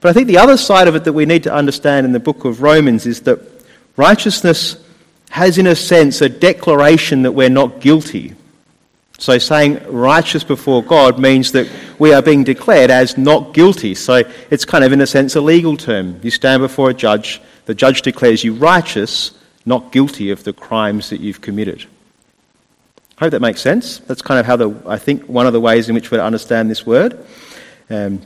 But 0.00 0.08
I 0.08 0.12
think 0.12 0.28
the 0.28 0.38
other 0.38 0.56
side 0.56 0.88
of 0.88 0.96
it 0.96 1.04
that 1.04 1.12
we 1.12 1.26
need 1.26 1.42
to 1.44 1.52
understand 1.52 2.06
in 2.06 2.12
the 2.12 2.20
book 2.20 2.44
of 2.44 2.62
Romans 2.62 3.06
is 3.06 3.20
that 3.22 3.38
righteousness 3.96 4.82
has, 5.30 5.58
in 5.58 5.66
a 5.66 5.76
sense, 5.76 6.20
a 6.20 6.28
declaration 6.28 7.22
that 7.22 7.32
we're 7.32 7.50
not 7.50 7.80
guilty. 7.80 8.34
So 9.18 9.36
saying 9.36 9.80
righteous 9.86 10.42
before 10.42 10.82
God 10.82 11.18
means 11.18 11.52
that 11.52 11.70
we 11.98 12.14
are 12.14 12.22
being 12.22 12.42
declared 12.42 12.90
as 12.90 13.18
not 13.18 13.52
guilty. 13.52 13.94
So 13.94 14.22
it's 14.50 14.64
kind 14.64 14.82
of, 14.82 14.92
in 14.92 15.02
a 15.02 15.06
sense, 15.06 15.36
a 15.36 15.42
legal 15.42 15.76
term. 15.76 16.18
You 16.22 16.30
stand 16.30 16.62
before 16.62 16.88
a 16.88 16.94
judge, 16.94 17.40
the 17.66 17.74
judge 17.74 18.00
declares 18.00 18.42
you 18.42 18.54
righteous, 18.54 19.32
not 19.66 19.92
guilty 19.92 20.30
of 20.30 20.42
the 20.44 20.54
crimes 20.54 21.10
that 21.10 21.20
you've 21.20 21.42
committed. 21.42 21.84
I 23.18 23.24
hope 23.26 23.32
that 23.32 23.42
makes 23.42 23.60
sense. 23.60 23.98
That's 23.98 24.22
kind 24.22 24.40
of 24.40 24.46
how 24.46 24.56
the, 24.56 24.74
I 24.86 24.96
think, 24.96 25.24
one 25.26 25.46
of 25.46 25.52
the 25.52 25.60
ways 25.60 25.90
in 25.90 25.94
which 25.94 26.10
we 26.10 26.18
understand 26.18 26.70
this 26.70 26.86
word. 26.86 27.22
Um, 27.90 28.22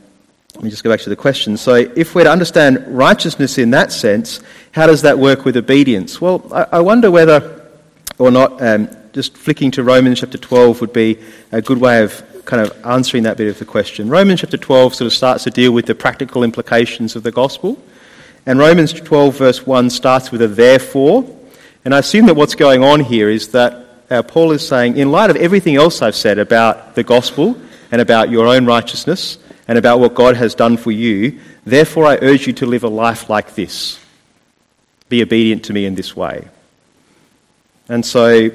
let 0.55 0.63
me 0.63 0.69
just 0.69 0.85
go 0.85 0.89
back 0.89 1.01
to 1.01 1.09
the 1.09 1.17
question. 1.17 1.57
So, 1.57 1.73
if 1.73 2.15
we're 2.15 2.23
to 2.23 2.31
understand 2.31 2.85
righteousness 2.87 3.57
in 3.57 3.71
that 3.71 3.91
sense, 3.91 4.39
how 4.71 4.87
does 4.87 5.01
that 5.01 5.19
work 5.19 5.43
with 5.43 5.57
obedience? 5.57 6.21
Well, 6.21 6.49
I, 6.71 6.79
wonder 6.79 7.11
whether 7.11 7.69
or 8.17 8.31
not 8.31 8.61
um, 8.61 8.89
just 9.11 9.35
flicking 9.35 9.69
to 9.71 9.83
Romans 9.83 10.21
chapter 10.21 10.37
12 10.37 10.79
would 10.79 10.93
be 10.93 11.19
a 11.51 11.61
good 11.61 11.79
way 11.79 12.03
of 12.03 12.23
kind 12.45 12.61
of 12.61 12.85
answering 12.85 13.23
that 13.23 13.35
bit 13.35 13.49
of 13.49 13.59
the 13.59 13.65
question. 13.65 14.07
Romans 14.07 14.41
chapter 14.41 14.55
12 14.55 14.95
sort 14.95 15.07
of 15.07 15.13
starts 15.13 15.43
to 15.43 15.49
deal 15.49 15.73
with 15.73 15.87
the 15.87 15.95
practical 15.95 16.43
implications 16.43 17.17
of 17.17 17.23
the 17.23 17.31
gospel. 17.31 17.77
And 18.45 18.57
Romans 18.57 18.93
12, 18.93 19.37
verse 19.37 19.65
1, 19.65 19.89
starts 19.89 20.31
with 20.31 20.41
a 20.41 20.47
therefore. 20.47 21.29
And 21.83 21.93
I 21.93 21.99
assume 21.99 22.27
that 22.27 22.35
what's 22.35 22.55
going 22.55 22.81
on 22.81 23.01
here 23.01 23.29
is 23.29 23.49
that 23.49 23.87
uh, 24.09 24.23
Paul 24.23 24.51
is 24.51 24.65
saying, 24.65 24.95
in 24.95 25.11
light 25.11 25.29
of 25.29 25.35
everything 25.35 25.75
else 25.75 26.01
I've 26.01 26.15
said 26.15 26.37
about 26.37 26.95
the 26.95 27.03
gospel 27.03 27.59
and 27.91 27.99
about 27.99 28.29
your 28.29 28.47
own 28.47 28.65
righteousness, 28.65 29.37
and 29.67 29.77
about 29.77 29.99
what 29.99 30.13
God 30.13 30.35
has 30.35 30.55
done 30.55 30.77
for 30.77 30.91
you. 30.91 31.39
Therefore, 31.65 32.05
I 32.05 32.19
urge 32.21 32.47
you 32.47 32.53
to 32.53 32.65
live 32.65 32.83
a 32.83 32.89
life 32.89 33.29
like 33.29 33.55
this. 33.55 33.99
Be 35.09 35.21
obedient 35.21 35.65
to 35.65 35.73
me 35.73 35.85
in 35.85 35.95
this 35.95 36.15
way. 36.15 36.47
And 37.89 38.05
so, 38.05 38.49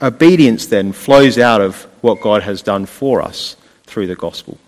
obedience 0.00 0.66
then 0.66 0.92
flows 0.92 1.38
out 1.38 1.60
of 1.60 1.82
what 2.00 2.20
God 2.20 2.42
has 2.42 2.62
done 2.62 2.86
for 2.86 3.20
us 3.22 3.56
through 3.84 4.06
the 4.06 4.14
gospel. 4.14 4.58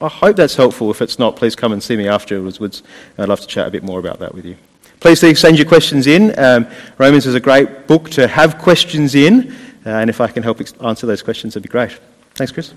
I- 0.00 0.08
hope 0.08 0.36
that's 0.36 0.56
helpful. 0.56 0.90
If 0.90 1.00
it's 1.00 1.18
not, 1.18 1.36
please 1.36 1.54
come 1.54 1.72
and 1.72 1.82
see 1.82 1.96
me 1.96 2.08
afterwards. 2.08 2.82
I'd 3.16 3.28
love 3.28 3.40
to 3.40 3.46
chat 3.46 3.68
a 3.68 3.70
bit 3.70 3.84
more 3.84 4.00
about 4.00 4.18
that 4.18 4.34
with 4.34 4.44
you. 4.44 4.56
Please 5.00 5.20
send 5.38 5.56
your 5.56 5.68
questions 5.68 6.08
in. 6.08 6.36
Um, 6.36 6.66
Romans 6.98 7.26
is 7.26 7.36
a 7.36 7.40
great 7.40 7.86
book 7.86 8.10
to 8.10 8.26
have 8.26 8.58
questions 8.58 9.14
in, 9.14 9.52
uh, 9.86 9.90
and 9.90 10.10
if 10.10 10.20
I 10.20 10.26
can 10.26 10.42
help 10.42 10.60
answer 10.82 11.06
those 11.06 11.22
questions, 11.22 11.52
it'd 11.52 11.62
be 11.62 11.68
great. 11.68 11.96
Thanks, 12.34 12.52
Chris. 12.52 12.72